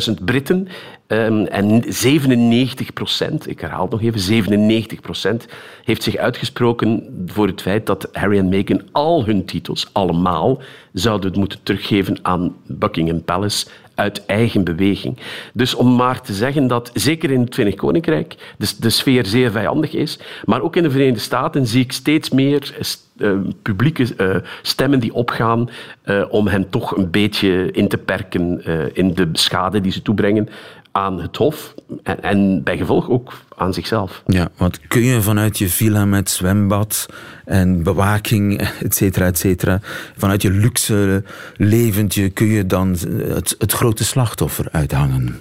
10.000 0.08 0.24
Britten. 0.26 0.68
Ehm, 1.08 1.46
en 1.46 1.84
97 1.88 2.94
procent, 2.94 3.50
ik 3.50 3.60
herhaal 3.60 3.82
het 3.82 3.92
nog 3.92 4.02
even, 4.02 4.20
97 4.20 5.02
procent 5.02 5.46
heeft 5.84 6.04
zich 6.04 6.16
uitgesproken 6.16 7.24
voor 7.26 7.48
het 7.48 7.62
feit 7.62 7.86
dat 7.86 8.10
Harry 8.12 8.38
en 8.38 8.50
Meghan 8.50 8.82
al 8.92 9.26
hun 9.26 9.46
titels, 9.46 9.90
allemaal, 9.92 10.62
zouden 10.94 11.40
moeten 11.40 11.60
teruggeven 11.64 12.18
aan 12.22 12.56
Buckingham 12.68 13.24
Palace 13.24 13.66
uit 13.96 14.26
eigen 14.26 14.64
beweging. 14.64 15.18
Dus 15.54 15.76
om 15.76 15.96
maar 15.96 16.22
te 16.22 16.34
zeggen 16.34 16.68
dat, 16.68 16.92
zeker 16.94 17.32
in 17.32 17.42
het 17.42 17.54
Verenigd 17.54 17.78
Koninkrijk, 17.78 18.56
de, 18.80 18.90
sfeer 18.90 19.26
zeer 19.26 19.52
vijandig 19.52 19.94
is, 19.94 20.20
maar 20.46 20.62
ook 20.62 20.76
in 20.76 20.84
de 20.84 20.92
Verenigde 20.92 21.20
Staten 21.20 21.68
zie 21.68 21.84
ik 21.84 21.92
steeds 21.92 22.30
meer 22.30 22.76
uh, 22.80 22.84
publieke 23.62 24.08
uh, 24.18 24.36
stemmen 24.62 25.00
die 25.00 25.14
opgaan 25.14 25.70
uh, 26.06 26.26
om 26.30 26.48
hen 26.48 26.70
toch 26.70 26.98
een 26.98 27.12
beetje 27.12 27.72
in 27.72 27.88
te 27.88 27.98
perken 27.98 28.66
in 28.96 29.14
de 29.14 29.30
schade 29.32 29.82
die 29.82 29.92
ze 29.92 30.02
toebrengen 30.02 30.50
aan 30.92 31.22
het 31.22 31.38
Hof 31.38 31.74
en, 32.04 32.24
en 32.24 32.64
bij 32.64 32.78
gevolg 32.78 33.10
ook 33.10 33.34
aan 33.56 33.74
zichzelf. 33.74 34.24
Ja, 34.26 34.50
want 34.58 34.80
kun 34.88 35.04
je 35.04 35.22
vanuit 35.22 35.58
je 35.58 35.70
villa 35.70 36.06
met 36.06 36.30
zwembad 36.30 37.06
en 37.46 37.84
bewaking, 37.84 38.62
et 38.82 38.96
cetera, 38.96 39.26
et 39.26 39.38
cetera, 39.38 39.80
vanuit 40.18 40.42
je 40.42 40.52
luxe 40.52 41.24
leventje, 41.56 42.30
kun 42.30 42.48
je 42.48 42.66
dan 42.66 42.98
het, 43.18 43.56
het 43.58 43.72
grote 43.72 44.04
slachtoffer 44.04 44.68
uithangen? 44.72 45.40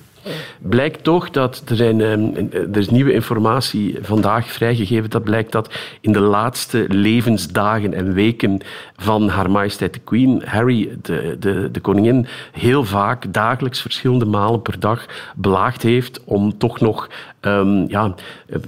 Blijkt 0.69 1.05
toch 1.05 1.31
dat 1.31 1.63
er, 1.67 1.81
ehm, 1.81 2.29
er 2.51 2.77
is 2.77 2.91
nieuwe 2.91 3.13
informatie 3.13 3.99
vandaag 4.03 4.53
vrijgegeven. 4.53 5.11
Dat 5.11 5.25
blijkt 5.25 5.53
dat 5.53 5.75
in 6.01 6.13
de 6.13 6.21
laatste 6.21 6.85
levensdagen 6.89 7.95
en 7.95 8.13
weken 8.13 8.61
van 8.97 9.29
Haar 9.29 9.51
Majesteit 9.51 9.93
de 9.95 10.01
Queen, 10.01 10.43
Harry, 10.45 10.99
de, 11.03 11.37
de, 11.41 11.69
de 11.73 11.81
koningin, 11.81 12.27
heel 12.53 12.85
vaak, 12.85 13.33
dagelijks, 13.33 13.81
verschillende 13.81 14.25
malen 14.25 14.63
per 14.63 14.81
dag 14.81 15.07
belaagd 15.37 15.83
heeft 15.83 16.21
om 16.25 16.59
toch 16.59 16.81
nog 16.81 17.09
um, 17.41 17.89
ja, 17.89 18.15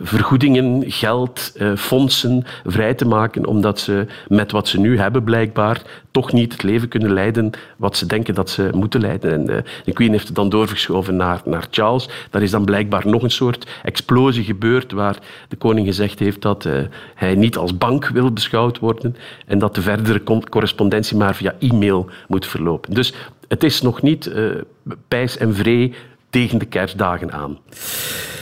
vergoedingen, 0.03 0.85
geld, 0.87 1.53
uh, 1.57 1.76
fondsen 1.76 2.45
vrij 2.65 2.95
te 2.95 3.07
maken, 3.07 3.47
omdat 3.47 3.81
ze 3.81 4.07
met 4.29 4.53
wat 4.53 4.69
ze 4.69 4.81
nu 4.81 4.99
hebben 4.99 5.25
blijkbaar 5.25 5.83
toch 6.11 6.33
niet 6.33 6.53
het 6.53 6.62
leven 6.62 6.88
kunnen 6.88 7.12
leiden 7.12 7.50
wat 7.76 7.97
ze 7.97 8.07
denken 8.07 8.35
dat 8.35 8.50
ze 8.50 8.69
moeten 8.75 9.00
leiden. 9.00 9.33
En 9.33 9.50
uh, 9.50 9.57
de 9.85 9.93
Queen 9.93 10.11
heeft 10.11 10.26
het 10.26 10.37
dan 10.37 10.49
doorgeschoven 10.49 11.17
naar, 11.17 11.41
naar 11.45 11.67
Charles. 11.71 11.86
Daar 12.31 12.43
is 12.43 12.50
dan 12.50 12.64
blijkbaar 12.64 13.07
nog 13.07 13.23
een 13.23 13.31
soort 13.31 13.66
explosie 13.83 14.45
gebeurd 14.45 14.93
waar 14.93 15.19
de 15.49 15.57
koning 15.57 15.87
gezegd 15.87 16.19
heeft 16.19 16.43
dat 16.43 16.64
uh, 16.64 16.73
hij 17.14 17.35
niet 17.35 17.57
als 17.57 17.78
bank 17.78 18.09
wil 18.09 18.33
beschouwd 18.33 18.78
worden 18.78 19.16
en 19.47 19.59
dat 19.59 19.75
de 19.75 19.83
verdere 19.83 20.23
correspondentie 20.49 21.16
maar 21.16 21.35
via 21.35 21.55
e-mail 21.61 22.11
moet 22.28 22.47
verlopen. 22.47 22.95
Dus 22.95 23.14
het 23.49 23.64
is 23.64 23.83
nog 23.83 24.02
niet 24.02 24.26
uh, 24.26 24.50
pijs 25.09 25.37
en 25.37 25.55
vree 25.55 25.95
tegen 26.31 26.59
de 26.59 26.66
kerstdagen 26.66 27.33
aan. 27.33 27.59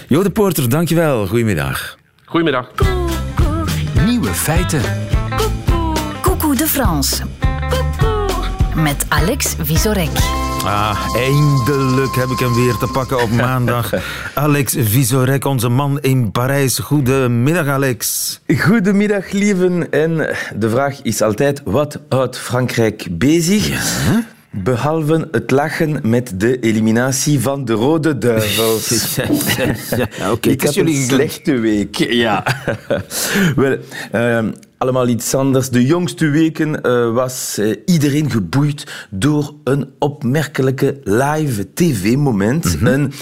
Jo 0.08 0.22
de 0.22 0.30
Porter, 0.30 0.68
dankjewel. 0.68 1.26
Goedemiddag. 1.26 1.96
Goedemiddag. 2.24 2.70
Nieuwe 4.06 4.28
feiten. 4.28 4.82
Coucou 6.22 6.56
de 6.56 6.66
France. 6.66 7.22
Met 8.74 9.06
Alex 9.08 9.54
Visorek. 9.58 10.33
Ah, 10.64 11.14
eindelijk 11.16 12.14
heb 12.14 12.28
ik 12.28 12.38
hem 12.38 12.54
weer 12.54 12.76
te 12.76 12.86
pakken 12.92 13.22
op 13.22 13.30
maandag. 13.46 13.92
Alex 14.34 14.74
Visorek, 14.78 15.44
onze 15.44 15.68
man 15.68 16.00
in 16.00 16.30
Parijs. 16.30 16.78
Goedemiddag, 16.78 17.66
Alex. 17.66 18.40
Goedemiddag, 18.58 19.30
lieven. 19.30 19.92
En 19.92 20.36
de 20.56 20.70
vraag 20.70 21.02
is 21.02 21.22
altijd, 21.22 21.62
wat 21.64 22.00
houdt 22.08 22.38
Frankrijk 22.38 23.06
bezig? 23.10 23.68
Ja? 23.68 24.24
Behalve 24.50 25.28
het 25.30 25.50
lachen 25.50 26.00
met 26.02 26.40
de 26.40 26.60
eliminatie 26.60 27.40
van 27.40 27.64
de 27.64 27.72
Rode 27.72 28.18
Duivels. 28.18 29.16
ja, 29.96 30.30
okay. 30.32 30.52
Ik 30.52 30.62
had 30.62 30.76
een 30.76 31.04
slechte 31.08 31.58
week. 31.58 31.96
Ja. 31.96 32.44
Wel, 33.56 33.78
uh, 34.14 34.52
allemaal 34.84 35.08
iets 35.08 35.34
anders. 35.34 35.70
De 35.70 35.86
jongste 35.86 36.28
weken 36.28 36.68
uh, 36.86 37.14
was 37.14 37.56
uh, 37.58 37.76
iedereen 37.86 38.30
geboeid 38.30 38.86
door 39.10 39.54
een 39.64 39.90
opmerkelijke 39.98 41.00
live 41.04 41.72
tv-moment. 41.74 42.64
Mm 42.64 42.78
-hmm. 42.78 42.86
Een 42.86 43.12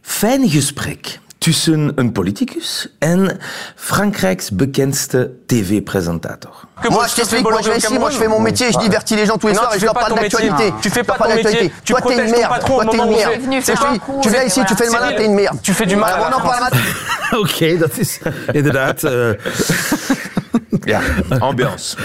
fijn 0.00 0.48
gesprek 0.48 1.20
tussen 1.38 1.92
een 1.94 2.12
politicus 2.12 2.88
en 2.98 3.38
Frankrijks 3.74 4.50
bekendste 4.50 5.30
tv-presentator. 5.46 6.66
Moi, 6.88 7.06
je 7.06 7.14
t'explique, 7.14 7.50
moi, 7.50 7.62
je 7.62 7.76
ici, 7.76 7.98
moi, 7.98 8.10
je 8.10 8.18
fais 8.18 8.28
mon 8.28 8.42
métier, 8.42 8.72
je 8.72 8.78
divertis 8.78 9.16
les 9.16 9.26
gens 9.26 9.38
tous 9.38 9.48
les 9.48 9.56
soirs 9.56 9.74
et 9.74 9.78
je 9.78 9.84
leur 9.84 9.94
parle 9.94 10.14
d'actualité. 10.14 10.72
Tu 10.80 10.90
fais 10.90 11.04
pas 11.04 11.16
ton 11.16 11.34
métier. 11.34 11.72
Tu 11.84 11.92
Toi, 11.92 12.00
t'es 12.00 12.24
une 12.24 12.30
merde. 12.30 12.64
Toi, 12.66 12.84
t'es 12.90 12.96
une 12.96 13.10
merde. 13.10 13.32
Tu 14.22 14.28
viens 14.28 14.44
ici, 14.44 14.60
tu 14.68 14.74
fais 14.74 14.86
le 14.86 14.90
malin, 14.90 15.16
t'es 15.16 15.24
une 15.24 15.34
merde. 15.34 15.58
Tu 15.62 15.72
fais 15.72 15.86
du 15.86 15.96
mal. 15.96 16.14
On 16.20 16.34
en 16.36 16.40
parle 16.40 16.68
Oké, 17.42 17.76
dat 17.78 17.98
is 17.98 18.20
inderdaad... 18.52 19.00
Ja, 20.88 21.00
ambiance. 21.38 21.96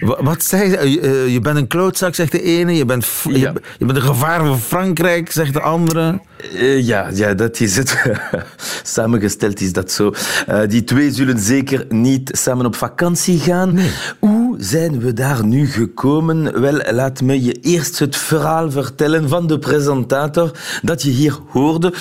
Wat 0.20 0.42
zei 0.42 0.70
je? 0.70 1.00
Uh, 1.00 1.32
je 1.32 1.40
bent 1.40 1.56
een 1.56 1.66
klootzak, 1.66 2.14
zegt 2.14 2.32
de 2.32 2.42
ene. 2.42 2.76
Je 2.76 2.84
bent, 2.84 3.06
ja. 3.24 3.32
je, 3.32 3.52
je, 3.78 3.84
bent 3.84 3.96
een 3.98 4.02
gevaar 4.04 4.46
voor 4.46 4.56
Frankrijk, 4.56 5.32
zegt 5.32 5.52
de 5.52 5.60
andere. 5.60 6.20
Uh, 6.54 6.86
ja, 6.86 7.08
ja, 7.14 7.34
dat 7.34 7.60
is 7.60 7.76
het. 7.76 8.02
Samengesteld 8.82 9.60
is 9.60 9.72
dat 9.72 9.90
zo. 9.90 10.12
Uh, 10.48 10.60
die 10.68 10.84
twee 10.84 11.12
zullen 11.12 11.38
zeker 11.38 11.86
niet 11.88 12.30
samen 12.32 12.66
op 12.66 12.76
vakantie 12.76 13.38
gaan. 13.38 13.74
Nee. 13.74 13.90
Hoe 14.18 14.56
zijn 14.58 15.00
we 15.00 15.12
daar 15.12 15.44
nu 15.44 15.66
gekomen? 15.66 16.60
Wel, 16.60 16.80
laat 16.90 17.20
me 17.20 17.42
je 17.42 17.52
eerst 17.52 17.98
het 17.98 18.16
verhaal 18.16 18.70
vertellen 18.70 19.28
van 19.28 19.46
de 19.46 19.58
presentator 19.58 20.50
dat 20.82 21.02
je 21.02 21.10
hier 21.10 21.38
hoorde. 21.48 21.92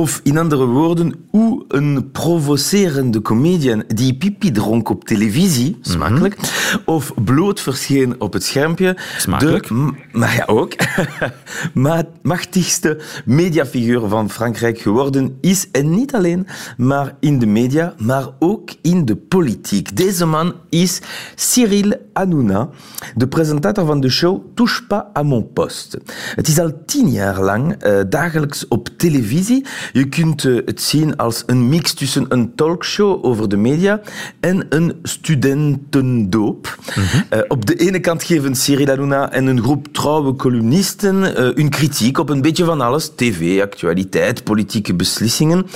Of 0.00 0.20
in 0.22 0.38
andere 0.38 0.64
woorden, 0.66 1.14
hoe 1.30 1.64
een 1.68 2.10
provocerende 2.12 3.22
comedian 3.22 3.84
die 3.86 4.14
pipi 4.14 4.50
dronk 4.50 4.88
op 4.88 5.04
televisie, 5.04 5.78
smakelijk, 5.80 6.36
mm 6.36 6.44
-hmm. 6.44 6.82
of 6.84 7.12
bloot 7.24 7.60
verscheen 7.60 8.20
op 8.20 8.32
het 8.32 8.44
schermpje, 8.44 8.96
smakelijk. 9.16 9.68
de, 9.68 9.92
maar 10.12 10.34
ja 10.34 10.44
ook, 10.46 10.72
machtigste 12.22 13.00
mediafiguur 13.24 14.08
van 14.08 14.30
Frankrijk 14.30 14.78
geworden 14.78 15.38
is. 15.40 15.68
En 15.72 15.90
niet 15.90 16.14
alleen 16.14 16.46
maar 16.76 17.16
in 17.20 17.38
de 17.38 17.46
media, 17.46 17.94
maar 17.98 18.26
ook 18.38 18.70
in 18.82 19.04
de 19.04 19.16
politiek. 19.16 19.96
Deze 19.96 20.26
man 20.26 20.54
is 20.68 21.00
Cyril 21.34 21.92
Hanouna, 22.12 22.68
de 23.14 23.28
presentator 23.28 23.86
van 23.86 24.00
de 24.00 24.10
show 24.10 24.42
Touche 24.54 24.86
pas 24.86 25.02
à 25.16 25.22
mon 25.22 25.52
poste. 25.52 26.00
Het 26.34 26.48
is 26.48 26.58
al 26.58 26.72
tien 26.86 27.10
jaar 27.10 27.40
lang 27.40 27.84
uh, 27.86 28.00
dagelijks 28.08 28.68
op 28.68 28.88
televisie. 28.96 29.66
Je 29.92 30.08
kunt 30.08 30.44
uh, 30.44 30.60
het 30.64 30.82
zien 30.82 31.16
als 31.16 31.42
een 31.46 31.68
mix 31.68 31.92
tussen 31.92 32.26
een 32.28 32.54
talkshow 32.54 33.24
over 33.24 33.48
de 33.48 33.56
media 33.56 34.00
en 34.40 34.66
een 34.68 34.98
studentendoop. 35.02 36.78
Mm 36.96 37.02
-hmm. 37.04 37.24
uh, 37.32 37.40
op 37.48 37.66
de 37.66 37.76
ene 37.76 38.00
kant 38.00 38.22
geven 38.22 38.54
Cyril 38.54 38.86
Hanouna 38.86 39.32
en 39.32 39.46
een 39.46 39.62
groep 39.62 39.88
trouwe 39.92 40.36
columnisten 40.36 41.14
hun 41.54 41.68
kritiek 41.68 42.18
op 42.18 42.28
een 42.28 42.42
beetje 42.42 42.64
van 42.64 42.80
alles. 42.80 43.10
TV, 43.14 43.60
actualiteit, 43.62 44.44
politieke 44.44 44.94
beslissingen. 44.94 45.66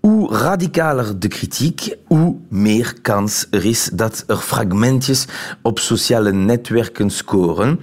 Hoe 0.00 0.34
radicaler 0.34 1.18
de 1.18 1.28
kritiek, 1.28 1.96
hoe 2.06 2.36
meer 2.48 2.94
kans 3.02 3.46
er 3.50 3.64
is 3.64 3.90
dat 3.92 4.24
er 4.26 4.36
fragmentjes 4.36 5.24
op 5.62 5.78
sociale 5.78 6.32
netwerken 6.32 7.10
scoren. 7.10 7.80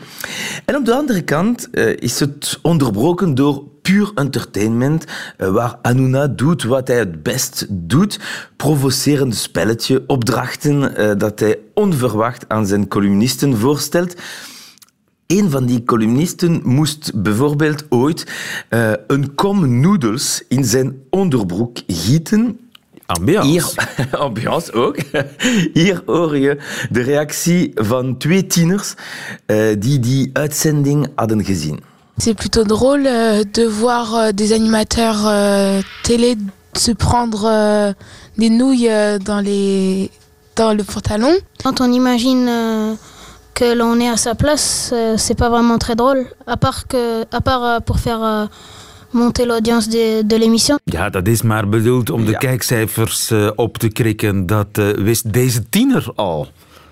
En 0.66 0.76
op 0.76 0.86
de 0.86 0.96
andere 0.96 1.22
kant 1.22 1.70
is 2.00 2.20
het 2.20 2.60
onderbroken 2.62 3.36
door 3.36 3.64
puur 3.88 4.12
entertainment, 4.16 5.06
uh, 5.38 5.50
waar 5.50 5.76
Anuna 5.82 6.28
doet 6.28 6.64
wat 6.64 6.88
hij 6.88 6.98
het 6.98 7.24
best 7.24 7.66
doet. 7.70 8.20
Provocerend 8.56 9.36
spelletje, 9.36 10.04
opdrachten 10.08 11.02
uh, 11.02 11.12
dat 11.18 11.40
hij 11.40 11.60
onverwacht 11.74 12.46
aan 12.48 12.68
zijn 12.68 12.88
columnisten 12.88 13.58
voorstelt. 13.58 14.16
Een 15.28 15.50
van 15.50 15.66
die 15.66 15.84
columnisten 15.84 16.62
moest 16.64 17.22
bijvoorbeeld 17.22 17.86
ooit 17.90 18.32
uh, 18.70 18.92
een 19.08 19.36
kom 19.36 19.80
noedels 19.80 20.44
in 20.48 20.66
zijn 20.66 21.02
onderbroek 21.10 21.78
gieten. 21.88 22.60
Ambiance. 23.06 23.48
Hier, 23.48 24.18
ambiance 24.20 24.74
ook. 24.74 24.98
Hier 25.74 26.02
hoor 26.06 26.38
je 26.38 26.58
de 26.90 27.02
reactie 27.02 27.72
van 27.76 28.18
twee 28.18 28.48
tieners 28.48 28.94
uh, 29.46 29.76
die 29.80 30.00
die 30.00 30.30
uitzending 30.34 31.08
hadden 31.16 31.46
gezien. 31.46 31.96
C'est 32.18 32.34
plutôt 32.34 32.64
drôle 32.64 33.06
euh, 33.06 33.44
de 33.44 33.64
voir 33.64 34.16
euh, 34.16 34.32
des 34.32 34.52
animateurs 34.54 35.22
euh, 35.26 35.82
télé 36.04 36.36
se 36.74 36.92
prendre 36.92 37.46
euh, 37.46 37.94
des 38.38 38.50
nouilles 38.50 38.90
euh, 38.90 39.20
dans, 39.20 39.40
les, 39.40 40.10
dans 40.56 40.74
le 40.74 40.84
pantalon. 40.84 41.34
Quand 41.64 41.80
on 41.80 41.92
imagine 41.92 42.48
euh, 42.50 42.94
que 43.54 43.76
l'on 43.76 44.00
est 44.00 44.10
à 44.10 44.18
sa 44.18 44.36
place, 44.36 44.94
c'est 45.18 45.38
pas 45.38 45.50
vraiment 45.50 45.78
très 45.78 45.96
drôle, 45.96 46.28
à 46.46 46.58
part, 46.58 46.88
que, 46.88 47.24
à 47.32 47.42
part 47.42 47.82
pour 47.82 47.98
faire 47.98 48.50
monter 49.14 49.46
l'audience 49.46 49.90
de, 49.90 50.22
de 50.22 50.36
l'émission. 50.36 50.78
Ja, 50.84 51.10
dat 51.10 51.28
is 51.28 51.42
maar 51.42 51.70
bedoeld 51.70 52.10
om 52.10 52.26
de 52.26 52.32
ja. 52.32 52.38
kijkcijfers 52.38 53.32
uh, 53.32 53.50
op 53.56 53.78
te 53.78 53.88
krikken. 53.88 54.46
Dat 54.46 54.68
uh, 54.80 54.90
wist 54.96 55.34
deze 55.34 55.70
tiener 55.70 56.12
al. 56.16 56.48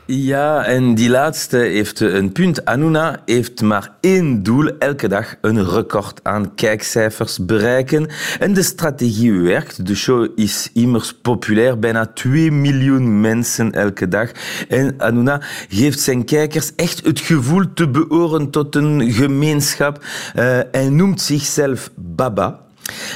Ja, 0.08 0.66
en 0.66 0.96
die 0.96 1.10
laatste 1.10 1.58
heeft 1.58 2.00
een 2.00 2.32
punt. 2.32 2.66
Anuna 2.66 3.22
heeft 3.26 3.62
maar 3.62 3.92
één 4.00 4.44
doel, 4.44 4.78
elke 4.80 5.08
dag 5.08 5.36
een 5.42 5.70
record 5.70 6.20
aan 6.24 6.56
kijkcijfers 6.56 7.46
bereiken. 7.46 8.08
En 8.40 8.54
de 8.54 8.64
strategie 8.64 9.34
werkt. 9.42 9.86
De 9.86 9.96
show 9.96 10.28
is 10.36 10.70
immers 10.74 11.14
populair, 11.14 11.80
bijna 11.80 12.06
2 12.06 12.52
miljoen 12.52 13.22
mensen 13.22 13.72
elke 13.72 14.08
dag. 14.08 14.32
En 14.68 14.94
Anuna 14.98 15.42
geeft 15.70 16.00
zijn 16.00 16.26
kijkers 16.26 16.76
echt 16.76 17.06
het 17.06 17.20
gevoel 17.20 17.74
te 17.74 17.90
behoren 17.90 18.50
tot 18.50 18.76
een 18.76 19.12
gemeenschap. 19.12 20.04
Uh, 20.36 20.60
hij 20.72 20.90
noemt 20.90 21.22
zichzelf 21.22 21.92
Baba. 21.96 22.65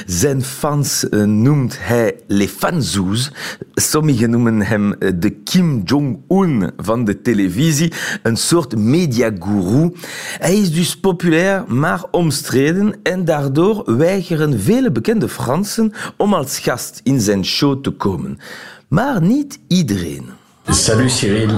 Zijn 0.06 0.42
fans 0.42 1.04
uh, 1.10 1.24
noemt 1.24 1.76
hij 1.78 2.14
les 2.26 2.50
fanzoes. 2.50 3.32
Sommigen 3.74 4.30
noemen 4.30 4.62
hem 4.62 4.94
uh, 4.98 5.10
de 5.14 5.30
Kim 5.30 5.82
Jong-un 5.84 6.70
van 6.76 7.04
de 7.04 7.22
televisie, 7.22 7.92
een 8.22 8.36
soort 8.36 8.76
mediaguru. 8.76 9.92
Hij 10.38 10.54
is 10.54 10.72
dus 10.72 10.96
populair, 10.96 11.64
maar 11.66 12.04
omstreden 12.10 12.94
en 13.02 13.24
daardoor 13.24 13.96
weigeren 13.96 14.60
vele 14.60 14.92
bekende 14.92 15.28
Fransen 15.28 15.92
om 16.16 16.34
als 16.34 16.58
gast 16.58 17.00
in 17.02 17.20
zijn 17.20 17.44
show 17.44 17.82
te 17.82 17.90
komen. 17.90 18.38
Maar 18.88 19.22
niet 19.22 19.58
iedereen. 19.68 20.24
Salut 20.68 21.10
Cyril, 21.10 21.50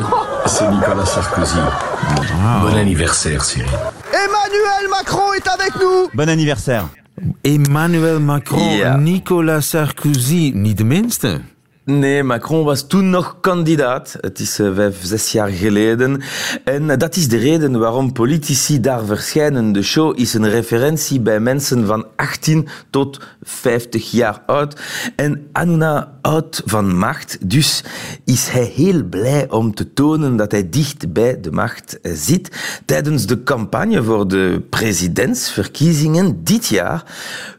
c'est 0.47 0.71
Nicolas 0.71 1.13
Sarkozy. 1.13 1.57
Wow. 1.57 2.63
Bon 2.63 2.79
anniversaire 2.79 3.43
Cyril. 3.43 3.69
Emmanuel 4.11 4.89
Macron 4.89 5.35
est 5.35 5.49
avec 5.49 5.75
nous. 5.81 6.09
Bon 6.13 6.29
anniversaire. 6.29 7.02
Emmanuel 7.41 8.21
Macron, 8.21 8.77
ja. 8.77 8.97
Nicolas 8.97 9.69
Sarkozy, 9.69 10.51
niet 10.55 10.79
de 10.79 10.85
minste. 10.85 11.41
Nee, 11.85 12.23
Macron 12.23 12.65
was 12.65 12.87
toen 12.87 13.11
nog 13.11 13.37
kandidaat. 13.41 14.17
Het 14.21 14.39
is 14.39 14.61
uh, 14.61 14.75
vijf, 14.75 15.05
zes 15.05 15.33
jaar 15.33 15.49
geleden. 15.49 16.23
En 16.65 16.83
uh, 16.83 16.97
dat 16.97 17.17
is 17.17 17.29
de 17.29 17.37
reden 17.37 17.79
waarom 17.79 18.13
politici 18.13 18.81
daar 18.81 19.05
verschijnen. 19.05 19.73
De 19.73 19.83
show 19.83 20.19
is 20.19 20.35
een 20.35 20.51
referentie 20.51 21.21
bij 21.21 21.41
mensen 21.41 21.87
van 21.87 22.07
18 22.17 22.69
tot 22.91 23.21
50 23.43 24.11
jaar 24.11 24.43
oud. 24.47 24.81
En 25.17 25.49
Anuna 25.53 26.19
oud 26.21 26.63
van 26.65 26.97
macht. 26.97 27.51
Dus 27.51 27.85
is 28.25 28.49
hij 28.49 28.73
heel 28.75 29.05
blij 29.05 29.51
om 29.51 29.75
te 29.75 29.93
tonen 29.93 30.37
dat 30.37 30.53
hij 30.53 30.69
dicht 30.69 31.13
bij 31.13 31.41
de 31.41 31.51
macht 31.51 31.99
uh, 32.03 32.13
zit. 32.15 32.81
Tijdens 32.85 33.27
de 33.27 33.43
campagne 33.43 34.03
voor 34.03 34.29
de 34.29 34.63
presidentsverkiezingen 34.71 36.45
dit 36.45 36.67
jaar 36.67 37.05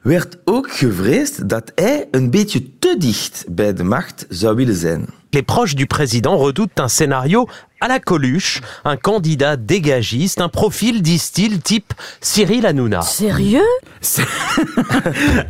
werd 0.01 0.37
ook 0.43 0.71
gevreesd 0.71 1.49
dat 1.49 1.71
hij 1.75 2.07
een 2.11 2.29
beetje 2.29 2.79
te 2.79 2.95
dicht 2.99 3.45
bij 3.49 3.73
de 3.73 3.83
macht 3.83 4.12
zou 4.29 4.55
willen 4.55 4.75
zijn. 4.75 5.05
Les 5.33 5.41
proches 5.41 5.75
du 5.75 5.85
président 5.85 6.37
redoutent 6.37 6.79
un 6.79 6.87
scénario 6.87 7.47
à 7.79 7.87
la 7.87 7.99
Coluche, 7.99 8.61
un 8.85 8.95
candidat 8.95 9.57
dégagiste, 9.57 10.41
un 10.41 10.49
profil, 10.49 11.01
disent-ils, 11.01 11.59
type 11.59 11.93
Cyril 12.21 12.65
Hanouna. 12.65 13.01
Sérieux? 13.01 13.65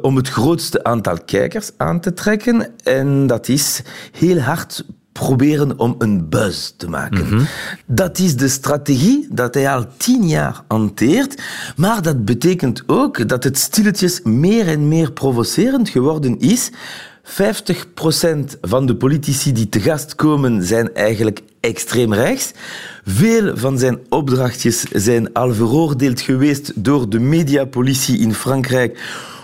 om 0.02 0.16
het 0.16 0.30
grootste 0.30 0.84
aantal 0.84 1.18
kijkers 1.26 1.72
aan 1.78 2.00
te 2.00 2.14
trekken 2.14 2.78
en 2.84 3.28
dat 3.28 3.48
is 3.48 3.82
heel 4.12 4.40
hard 4.40 4.86
proberen 5.14 5.80
om 5.80 5.96
een 5.98 6.30
buzz 6.30 6.72
te 6.78 6.90
maken. 6.90 7.26
Mm 7.26 7.30
-hmm. 7.30 7.48
Dat 7.86 8.20
is 8.20 8.36
de 8.36 8.48
strategie 8.48 9.28
dat 9.32 9.54
hij 9.54 9.70
al 9.70 9.86
tien 9.98 10.28
jaar 10.28 10.64
hanteert, 10.68 11.42
maar 11.76 12.02
dat 12.02 12.26
betekent 12.26 12.84
ook 12.88 13.28
dat 13.28 13.44
het 13.44 13.58
stilletjes 13.58 14.22
meer 14.24 14.68
en 14.68 14.88
meer 14.88 15.12
provocerend 15.12 15.90
geworden 15.90 16.40
is. 16.40 16.72
50% 17.24 18.60
van 18.62 18.86
de 18.86 18.96
politici 18.96 19.52
die 19.52 19.70
te 19.70 19.80
gast 19.80 20.16
komen 20.16 20.64
zijn 20.64 20.94
eigenlijk 20.94 21.42
extreem 21.60 22.14
rechts. 22.14 22.52
Veel 23.06 23.58
van 23.58 23.78
zijn 23.78 24.00
opdrachtjes 24.10 24.82
zijn 24.82 25.34
al 25.34 25.54
veroordeeld 25.54 26.22
geweest 26.22 26.72
door 26.76 27.10
de 27.10 27.20
mediapolitie 27.20 28.18
in 28.18 28.34
Frankrijk, 28.34 29.00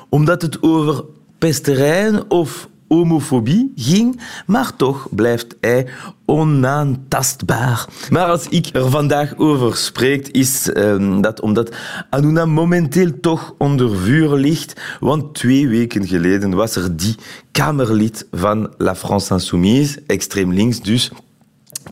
omdat 0.10 0.42
het 0.42 0.64
over 0.64 1.04
pesterijen 1.38 2.32
of 2.32 2.70
homofobie 2.90 3.72
ging, 3.76 4.20
maar 4.46 4.76
toch 4.76 5.08
blijft 5.12 5.56
hij 5.62 5.88
onaantastbaar. 6.26 7.88
Maar 8.10 8.26
als 8.26 8.48
ik 8.48 8.70
er 8.74 8.90
vandaag 8.90 9.38
over 9.38 9.76
spreek, 9.76 10.28
is 10.28 10.70
um, 10.76 11.22
dat 11.22 11.42
omdat 11.42 11.76
Anuna 12.10 12.46
momenteel 12.46 13.20
toch 13.22 13.54
onder 13.58 13.98
vuur 13.98 14.36
ligt, 14.36 14.82
want 15.00 15.34
twee 15.34 15.68
weken 15.68 16.08
geleden 16.08 16.56
was 16.56 16.76
er 16.76 16.98
die 16.98 17.16
Kamerlid 17.52 18.28
van 18.32 18.74
La 18.78 18.96
France 18.96 19.34
Insoumise, 19.34 20.04
extreem 20.08 20.54
links 20.54 20.82
dus, 20.82 21.12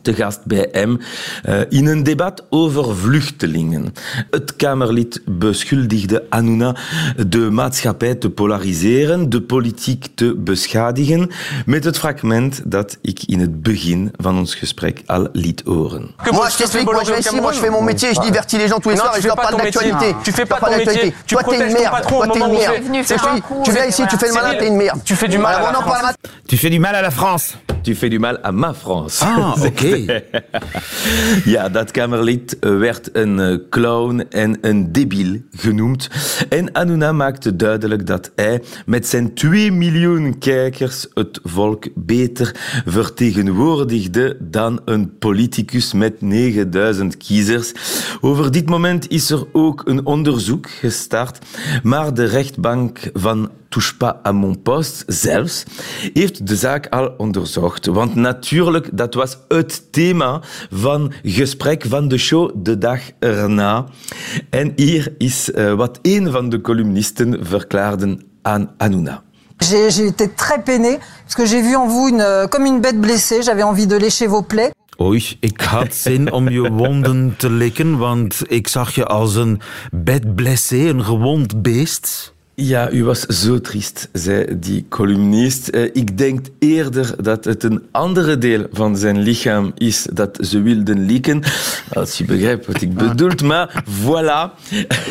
te 0.02 0.14
gast 0.14 0.44
bij 0.44 0.68
hem 0.72 0.98
uh, 1.48 1.60
in 1.68 1.86
een 1.86 2.02
debat 2.02 2.44
over 2.50 2.96
vluchtelingen. 2.96 3.94
Het 4.30 4.56
Kamerlid 4.56 5.22
beschuldigde 5.24 6.24
Anuna 6.28 6.76
de 7.26 7.50
maatschappij 7.50 8.14
te 8.14 8.30
polariseren, 8.30 9.30
de 9.30 9.42
politiek 9.42 10.06
te 10.14 10.34
beschadigen, 10.34 11.30
met 11.66 11.84
het 11.84 11.98
fragment 11.98 12.60
dat 12.64 12.98
ik 13.02 13.22
in 13.26 13.40
het 13.40 13.62
begin 13.62 14.12
van 14.16 14.38
ons 14.38 14.54
gesprek 14.54 15.02
al 15.06 15.28
liet 15.32 15.62
horen. 15.64 16.14
Moi, 16.30 16.48
je 16.50 16.56
t'explique, 16.56 16.92
moi 16.92 17.04
je 17.04 17.12
vais 17.12 17.18
ici, 17.18 17.40
moi 17.40 17.52
je 17.54 17.60
fais 17.60 17.70
mon 17.70 17.84
métier, 17.84 18.14
je 18.14 18.20
divertis 18.20 18.58
les 18.58 18.68
gens 18.68 18.80
tous 18.80 18.90
les 18.90 18.96
soirs 18.96 19.16
et 19.16 19.20
je 19.20 19.26
leur 19.26 19.36
parle 19.36 19.56
d'actualité. 19.56 20.14
Tu 20.22 20.32
fais 20.32 20.46
pas 20.46 20.58
ton 20.60 20.76
métier, 20.76 21.14
tu 21.26 21.34
Toi 21.34 21.42
t'es 21.42 21.66
une 21.66 21.72
merde, 21.72 22.06
toi 22.08 22.26
t'es 22.26 22.38
une 22.38 22.52
merde. 22.52 22.74
Tu 23.64 23.70
viens 23.72 23.86
ici, 23.86 24.02
tu 24.10 24.16
fais 24.16 24.28
le 24.28 24.34
malin, 24.34 24.54
t'es 24.58 24.68
une 24.68 24.76
merde. 24.76 25.00
Tu 25.04 25.14
fais 25.14 25.28
du 25.28 25.38
mal 25.38 25.54
à 25.54 25.72
la 25.72 25.80
France. 25.80 26.14
Tu 26.48 26.56
fais 26.56 26.70
du 26.70 26.78
mal 26.78 26.94
à 26.94 27.02
la 27.02 27.10
France. 27.10 27.56
Tu 27.82 27.94
fais 27.94 28.08
du 28.08 28.18
mal 28.18 28.40
à 28.42 28.52
ma 28.52 28.72
France. 28.74 29.22
Ah, 29.22 29.54
oké. 29.64 29.87
Ja, 31.44 31.68
dat 31.68 31.90
Kamerlid 31.90 32.56
werd 32.60 33.08
een 33.12 33.62
clown 33.70 34.24
en 34.30 34.58
een 34.60 34.92
debiel 34.92 35.40
genoemd. 35.50 36.08
En 36.48 36.74
Anuna 36.74 37.12
maakte 37.12 37.56
duidelijk 37.56 38.06
dat 38.06 38.32
hij 38.34 38.62
met 38.86 39.06
zijn 39.06 39.34
2 39.34 39.72
miljoen 39.72 40.38
kijkers 40.38 41.06
het 41.14 41.40
volk 41.42 41.88
beter 41.94 42.82
vertegenwoordigde 42.86 44.36
dan 44.40 44.80
een 44.84 45.18
politicus 45.18 45.92
met 45.92 46.20
9000 46.20 47.16
kiezers. 47.16 47.72
Over 48.20 48.52
dit 48.52 48.68
moment 48.68 49.08
is 49.08 49.30
er 49.30 49.46
ook 49.52 49.82
een 49.86 50.06
onderzoek 50.06 50.70
gestart, 50.70 51.38
maar 51.82 52.14
de 52.14 52.24
rechtbank 52.24 53.10
van 53.14 53.50
Touche 53.68 53.96
pas 53.98 54.20
à 54.22 54.32
mon 54.32 54.54
poste 54.54 55.04
zelfs 55.06 55.64
heeft 56.12 56.46
de 56.46 56.56
zaak 56.56 56.86
al 56.86 57.14
onderzocht. 57.16 57.86
Want 57.86 58.14
natuurlijk, 58.14 58.88
dat 58.92 59.14
was 59.14 59.38
het 59.48 59.92
thema 59.92 60.40
van 60.70 61.12
gesprek 61.22 61.84
van 61.88 62.08
de 62.08 62.18
show 62.18 62.50
de 62.54 62.78
dag 62.78 63.00
erna. 63.18 63.84
En 64.50 64.72
hier 64.76 65.14
is 65.18 65.48
uh, 65.48 65.72
wat 65.72 65.98
een 66.02 66.30
van 66.30 66.48
de 66.48 66.60
columnisten 66.60 67.46
verklaarden 67.46 68.22
aan 68.42 68.70
Anuna. 68.76 69.22
J'ai 69.58 70.06
été 70.06 70.34
très 70.34 70.62
peinée 70.62 70.98
parce 71.22 71.34
que 71.34 71.46
j'ai 71.46 71.62
vu 71.62 71.74
en 71.74 71.88
vous 71.88 72.08
une, 72.08 72.48
comme 72.48 72.66
une 72.66 72.80
bête 72.80 73.00
blessée. 73.00 73.42
J'avais 73.42 73.64
envie 73.64 73.86
de 73.86 73.96
lécher 73.96 74.28
vos 74.28 74.46
plaies. 74.46 74.72
Oei, 75.00 75.36
ik 75.40 75.60
had 75.60 75.94
zin 75.94 76.32
om 76.32 76.48
je 76.48 76.70
wonden 76.70 77.34
te 77.36 77.50
likken, 77.50 77.98
want 77.98 78.42
ik 78.46 78.68
zag 78.68 78.94
je 78.94 79.06
als 79.06 79.34
een 79.34 79.60
bed 79.92 80.34
blessé, 80.34 80.88
een 80.88 81.04
gewond 81.04 81.62
beest. 81.62 82.34
Ja, 82.60 82.90
u 82.90 83.04
was 83.04 83.20
zo 83.20 83.60
triest, 83.60 84.08
zei 84.12 84.58
die 84.58 84.86
columnist. 84.88 85.74
Uh, 85.74 85.82
ik 85.82 86.18
denk 86.18 86.46
eerder 86.58 87.22
dat 87.22 87.44
het 87.44 87.62
een 87.62 87.82
andere 87.90 88.38
deel 88.38 88.66
van 88.72 88.96
zijn 88.96 89.18
lichaam 89.18 89.72
is 89.74 90.06
dat 90.12 90.38
ze 90.40 90.62
wilden 90.62 91.06
lieken. 91.06 91.42
Als 91.92 92.18
je 92.18 92.24
begrijpt 92.24 92.66
wat 92.66 92.80
ik 92.80 92.94
bedoel. 92.94 93.30
Maar 93.44 93.84
voilà, 93.84 94.50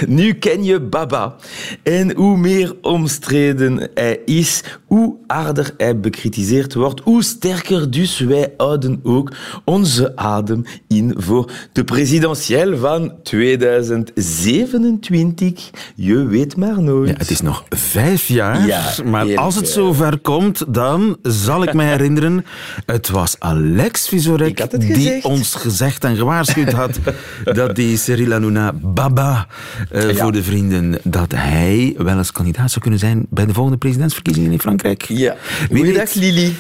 nu 0.07 0.33
ken 0.33 0.63
je 0.63 0.79
Baba. 0.79 1.35
En 1.83 2.15
hoe 2.15 2.37
meer 2.37 2.75
omstreden 2.81 3.89
hij 3.93 4.19
is, 4.25 4.63
hoe 4.85 5.15
harder 5.27 5.73
hij 5.77 5.99
bekritiseerd 5.99 6.73
wordt, 6.73 6.99
hoe 6.99 7.23
sterker 7.23 7.91
dus 7.91 8.19
wij 8.19 8.53
houden 8.57 8.99
ook 9.03 9.31
onze 9.65 10.15
adem 10.15 10.63
in 10.87 11.13
voor 11.17 11.51
de 11.71 11.83
presidentieel 11.83 12.77
van 12.77 13.13
2027. 13.23 15.69
Je 15.95 16.25
weet 16.25 16.55
maar 16.55 16.81
nooit. 16.81 17.09
Ja, 17.09 17.15
is 17.37 17.43
nog 17.45 17.63
vijf 17.69 18.27
jaar, 18.27 18.65
Ja, 18.67 18.93
maar 19.05 19.21
eerlijk, 19.21 19.39
als 19.39 19.55
het 19.55 19.69
zover 19.69 20.19
komt, 20.19 20.63
dan 20.67 21.17
zal 21.21 21.63
ik 21.63 21.73
me 21.73 21.83
herinneren, 21.83 22.45
het 22.85 23.09
was 23.09 23.35
Alex 23.39 24.07
Vizorek 24.07 24.79
die 24.79 24.93
gezegd. 24.93 25.25
ons 25.25 25.55
gezegd 25.55 26.03
en 26.03 26.15
gewaarschuwd 26.15 26.71
had 26.71 26.99
dat 27.59 27.75
die 27.75 27.97
Cyril 27.97 28.31
Hanouna 28.31 28.71
Baba 28.73 29.47
eh, 29.91 30.11
Ja. 30.11 30.23
voor 30.23 30.31
de 30.31 30.43
vrienden, 30.43 30.99
dat 31.03 31.31
hij 31.35 31.95
wel 31.97 32.17
eens 32.17 32.31
kandidaat 32.31 32.69
zou 32.69 32.81
kunnen 32.81 32.99
zijn 32.99 33.25
bij 33.29 33.45
de 33.45 33.53
volgende 33.53 33.77
presidentsverkiezingen 33.77 34.51
in 34.51 34.59
Frankrijk. 34.59 35.03
Ja. 35.07 35.35
Wie 35.69 35.77
Goeiedag, 35.77 36.13
weet- 36.13 36.15
Lili. 36.23 36.55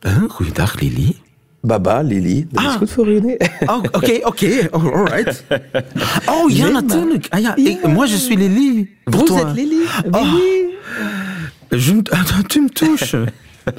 Huh? 0.00 0.30
Goeiedag, 0.30 0.80
Lili. 0.80 1.16
Baba, 1.66 2.00
Lili. 2.00 2.46
Dat 2.50 2.62
is 2.62 2.68
Ah. 2.68 2.74
goed 2.76 2.90
voor 2.90 3.08
u, 3.08 3.20
nee? 3.20 3.36
Oh, 3.66 3.82
Oké, 3.92 4.18
oké, 4.22 4.66
oh, 4.70 4.84
all 4.94 5.04
right. 5.04 5.44
Oh 6.26 6.50
ja, 6.50 6.64
Nee, 6.64 6.72
natuurlijk. 6.72 7.26
Ah, 7.30 7.40
ja, 7.40 7.56
ik, 7.56 7.82
moi 7.86 8.08
je 8.08 8.16
suis 8.16 8.38
Lili. 8.38 8.96
Vous 9.04 9.30
êtes 9.30 9.54
Lili? 9.54 9.82
Oh. 10.10 10.34
Je 11.68 11.94
me, 11.94 12.02
tu 12.46 12.60
me 12.60 12.68
touches. 12.68 13.14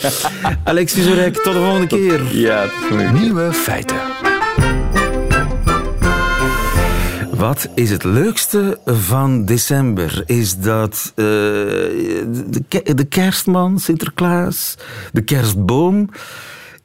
Alex 0.64 0.94
Vizorek, 0.94 1.34
tot 1.34 1.54
de 1.54 1.60
volgende 1.60 1.88
keer. 1.88 2.22
Ja, 2.38 2.66
Nieuwe 3.14 3.54
feiten. 3.54 3.96
Wat 7.32 7.68
is 7.76 7.90
het 7.90 8.04
leukste 8.04 8.80
van 8.86 9.46
december? 9.46 10.24
Is 10.26 10.58
dat 10.58 11.12
eh, 11.16 11.24
de, 11.26 12.64
de 12.96 13.06
kerstman, 13.10 13.80
Sinterklaas, 13.80 14.76
de 15.12 15.22
kerstboom? 15.22 16.10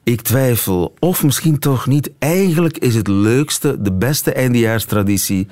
Ik 0.03 0.21
twijfel. 0.21 0.93
Of 0.99 1.23
misschien 1.23 1.59
toch 1.59 1.87
niet. 1.87 2.11
Eigenlijk 2.19 2.77
is 2.77 2.95
het 2.95 3.07
leukste, 3.07 3.81
de 3.81 3.91
beste 3.91 4.33
eindejaarstraditie, 4.33 5.47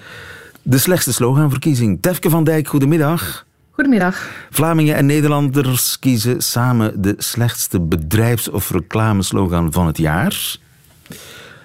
de 0.61 0.77
slechtste 0.77 1.13
sloganverkiezing. 1.13 1.97
Tefke 2.01 2.29
van 2.29 2.43
Dijk, 2.43 2.67
goedemiddag. 2.67 3.45
Goedemiddag. 3.71 4.29
Vlamingen 4.49 4.95
en 4.95 5.05
Nederlanders 5.05 5.99
kiezen 5.99 6.41
samen 6.41 7.01
de 7.01 7.15
slechtste 7.17 7.79
bedrijfs- 7.79 8.49
of 8.49 8.71
reclameslogan 8.71 9.71
van 9.71 9.87
het 9.87 9.97
jaar. 9.97 10.57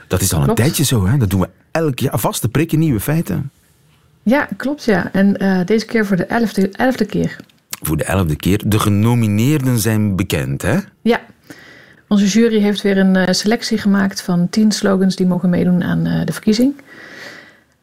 Dat 0.08 0.20
is 0.20 0.32
al 0.32 0.38
een 0.38 0.44
Klopt. 0.44 0.58
tijdje 0.60 0.84
zo, 0.84 1.06
hè? 1.06 1.16
Dat 1.18 1.30
doen 1.30 1.40
we 1.40 1.48
elk 1.70 1.98
jaar. 1.98 2.18
Vaste 2.18 2.48
prikken, 2.48 2.78
nieuwe 2.78 3.00
feiten. 3.00 3.50
Ja, 4.22 4.48
klopt 4.56 4.84
ja. 4.84 5.12
En 5.12 5.36
eh, 5.36 5.66
deze 5.66 5.86
keer 5.86 6.06
voor 6.06 6.16
de 6.16 6.24
elfde, 6.24 6.68
elfde 6.68 7.04
keer. 7.04 7.36
Voor 7.82 7.96
de 7.96 8.04
elfde 8.04 8.36
keer. 8.36 8.62
De 8.66 8.78
genomineerden 8.78 9.78
zijn 9.78 10.16
bekend, 10.16 10.62
hè? 10.62 10.78
Ja. 11.02 11.20
Onze 12.08 12.26
jury 12.26 12.60
heeft 12.60 12.82
weer 12.82 12.98
een 12.98 13.16
eh, 13.16 13.34
selectie 13.34 13.78
gemaakt 13.78 14.22
van 14.22 14.48
tien 14.48 14.72
slogans 14.72 15.16
die 15.16 15.26
mogen 15.26 15.50
meedoen 15.50 15.82
aan 15.82 16.06
eh, 16.06 16.24
de 16.24 16.32
verkiezing. 16.32 16.74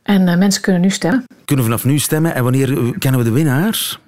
En 0.03 0.27
eh, 0.27 0.37
mensen 0.37 0.61
kunnen 0.61 0.81
nu 0.81 0.89
stemmen. 0.89 1.25
Kunnen 1.45 1.65
vanaf 1.65 1.83
nu 1.83 1.99
stemmen. 1.99 2.35
En 2.35 2.43
wanneer 2.43 2.97
kennen 2.97 3.19
we 3.19 3.25
de 3.25 3.31
winnaar? 3.31 3.99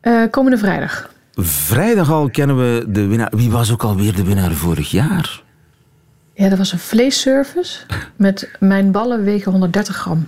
Eh, 0.00 0.22
komende 0.30 0.58
vrijdag. 0.58 1.10
Vrijdag 1.34 2.10
al 2.10 2.30
kennen 2.30 2.56
we 2.56 2.84
de 2.88 3.06
winnaar. 3.06 3.32
Wie 3.36 3.50
was 3.50 3.72
ook 3.72 3.82
alweer 3.82 4.14
de 4.14 4.24
winnaar 4.24 4.52
vorig 4.52 4.90
jaar? 4.90 5.42
Ja, 6.34 6.48
dat 6.48 6.58
was 6.58 6.72
een 6.72 6.78
vleesservice 6.78 7.78
met 8.16 8.50
mijn 8.60 8.90
ballen 8.90 9.24
wegen 9.24 9.52
130 9.52 9.96
gram. 9.96 10.26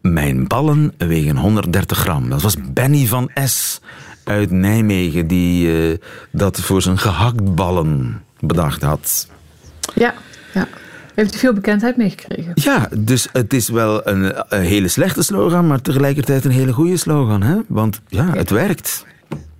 Mijn 0.00 0.46
ballen 0.46 0.92
wegen 0.98 1.36
130 1.36 1.98
gram. 1.98 2.28
Dat 2.28 2.42
was 2.42 2.56
Benny 2.72 3.06
van 3.06 3.30
S. 3.44 3.80
uit 4.24 4.50
Nijmegen 4.50 5.26
die 5.26 5.72
eh, 5.90 5.98
dat 6.30 6.60
voor 6.60 6.82
zijn 6.82 6.98
gehaktballen 6.98 8.22
bedacht 8.40 8.82
had. 8.82 9.28
Ja, 9.94 10.14
ja. 10.54 10.68
Heeft 11.14 11.30
hij 11.30 11.38
veel 11.38 11.52
bekendheid 11.52 11.96
meegekregen? 11.96 12.52
Ja, 12.54 12.88
dus 12.98 13.28
het 13.32 13.52
is 13.52 13.68
wel 13.68 14.08
een, 14.08 14.32
een 14.48 14.62
hele 14.62 14.88
slechte 14.88 15.22
slogan, 15.22 15.66
maar 15.66 15.80
tegelijkertijd 15.80 16.44
een 16.44 16.50
hele 16.50 16.72
goede 16.72 16.96
slogan. 16.96 17.42
Hè? 17.42 17.56
Want 17.68 18.00
ja, 18.08 18.30
het 18.32 18.50
werkt. 18.50 19.04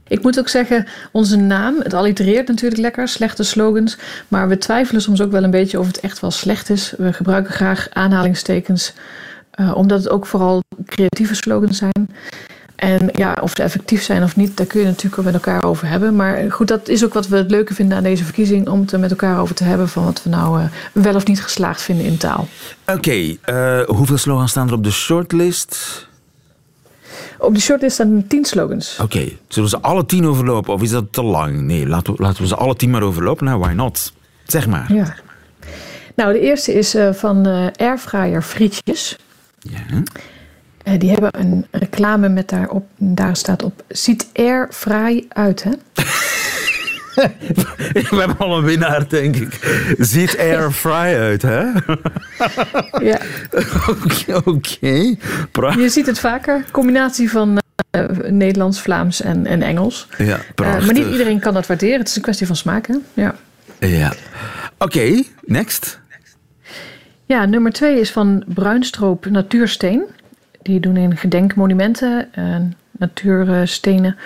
Ik 0.08 0.22
moet 0.22 0.38
ook 0.38 0.48
zeggen, 0.48 0.86
onze 1.12 1.36
naam, 1.36 1.74
het 1.82 1.94
allitereert 1.94 2.48
natuurlijk 2.48 2.80
lekker, 2.80 3.08
slechte 3.08 3.42
slogans. 3.42 3.98
Maar 4.28 4.48
we 4.48 4.58
twijfelen 4.58 5.02
soms 5.02 5.20
ook 5.20 5.30
wel 5.30 5.44
een 5.44 5.50
beetje 5.50 5.78
of 5.78 5.86
het 5.86 6.00
echt 6.00 6.20
wel 6.20 6.30
slecht 6.30 6.70
is. 6.70 6.94
We 6.98 7.12
gebruiken 7.12 7.52
graag 7.52 7.88
aanhalingstekens, 7.92 8.94
eh, 9.50 9.76
omdat 9.76 9.98
het 9.98 10.08
ook 10.08 10.26
vooral 10.26 10.62
creatieve 10.86 11.34
slogans 11.34 11.78
zijn. 11.78 12.08
En 12.84 13.08
ja, 13.12 13.36
of 13.40 13.52
ze 13.56 13.62
effectief 13.62 14.02
zijn 14.02 14.22
of 14.22 14.36
niet, 14.36 14.56
daar 14.56 14.66
kun 14.66 14.80
je 14.80 14.86
natuurlijk 14.86 15.18
ook 15.18 15.24
met 15.24 15.34
elkaar 15.34 15.64
over 15.64 15.88
hebben. 15.88 16.16
Maar 16.16 16.52
goed, 16.52 16.68
dat 16.68 16.88
is 16.88 17.04
ook 17.04 17.14
wat 17.14 17.28
we 17.28 17.36
het 17.36 17.50
leuke 17.50 17.74
vinden 17.74 17.96
aan 17.96 18.02
deze 18.02 18.24
verkiezing. 18.24 18.68
Om 18.68 18.80
het 18.80 18.92
er 18.92 18.98
met 18.98 19.10
elkaar 19.10 19.40
over 19.40 19.54
te 19.54 19.64
hebben 19.64 19.88
van 19.88 20.04
wat 20.04 20.22
we 20.22 20.30
nou 20.30 20.60
eh, 20.60 20.66
wel 20.92 21.14
of 21.14 21.26
niet 21.26 21.42
geslaagd 21.42 21.82
vinden 21.82 22.06
in 22.06 22.16
taal. 22.16 22.48
Oké, 22.86 23.36
eh, 23.40 23.80
hoeveel 23.86 24.16
slogans 24.16 24.50
staan 24.50 24.68
er 24.68 24.74
op 24.74 24.84
de 24.84 24.90
shortlist? 24.90 26.06
Op 27.38 27.54
de 27.54 27.60
shortlist 27.60 27.94
staan 27.94 28.24
tien 28.28 28.44
slogans. 28.44 28.98
Oké, 29.02 29.28
zullen 29.48 29.70
we 29.70 29.76
ze 29.76 29.80
alle 29.80 30.06
tien 30.06 30.26
overlopen 30.26 30.72
of 30.72 30.82
is 30.82 30.90
dat 30.90 31.12
te 31.12 31.22
lang? 31.22 31.60
Nee, 31.60 31.86
laten 31.86 32.14
we, 32.14 32.22
laten 32.22 32.42
we 32.42 32.48
ze 32.48 32.56
alle 32.56 32.76
tien 32.76 32.90
maar 32.90 33.02
overlopen. 33.02 33.44
Nou, 33.44 33.58
why 33.58 33.72
not? 33.72 34.12
Zeg 34.46 34.66
maar. 34.66 34.92
Ja. 34.92 35.14
Nou, 36.14 36.32
de 36.32 36.40
eerste 36.40 36.74
is 36.74 36.94
eh, 36.94 37.12
van 37.12 37.46
Airfryer 37.76 38.42
Frietjes. 38.42 39.16
Ja. 39.58 40.02
Eh, 40.84 40.98
die 40.98 41.10
hebben 41.10 41.30
een 41.40 41.66
reclame 41.70 42.28
met 42.28 42.48
daarop, 42.48 42.86
daar 42.96 43.36
staat 43.36 43.62
op, 43.62 43.82
ziet 43.88 44.28
air 44.32 44.68
fraai 44.70 45.26
uit, 45.28 45.62
hè? 45.62 45.70
We 48.10 48.16
hebben 48.16 48.38
al 48.38 48.58
een 48.58 48.64
winnaar, 48.64 49.08
denk 49.08 49.36
ik. 49.36 49.58
Ziet 49.98 50.38
air 50.38 50.70
fry 50.70 50.90
uit, 51.16 51.42
hè? 51.42 51.64
Ja. 53.10 53.18
Oké. 54.44 55.16
Pra- 55.52 55.74
Je 55.78 55.88
ziet 55.88 56.06
het 56.06 56.18
vaker, 56.18 56.64
combinatie 56.70 57.30
van 57.30 57.58
eh, 57.90 58.04
Nederlands, 58.28 58.80
Vlaams 58.80 59.20
en, 59.22 59.46
en 59.46 59.62
Engels. 59.62 60.08
Ja, 60.18 60.24
Eh, 60.36 60.40
prachtig. 60.54 60.84
maar 60.86 60.94
niet 60.94 61.06
iedereen 61.12 61.40
kan 61.40 61.54
dat 61.54 61.66
waarderen, 61.66 61.98
het 61.98 62.08
is 62.08 62.16
een 62.16 62.22
kwestie 62.22 62.46
van 62.46 62.56
smaak, 62.56 62.86
hè? 62.86 62.94
Ja. 63.14 63.34
Ja. 63.78 64.12
Oké, 64.78 65.22
next. 65.40 66.00
Ja, 67.26 67.44
nummer 67.44 67.72
twee 67.72 68.00
is 68.00 68.10
van 68.10 68.44
Bruinstroop 68.46 69.26
Natuursteen. 69.26 70.02
Die 70.64 70.80
doen 70.80 70.96
in 70.96 71.16
gedenkmonumenten, 71.16 72.32
eh, 72.32 72.56
natuurstenen, 72.90 74.16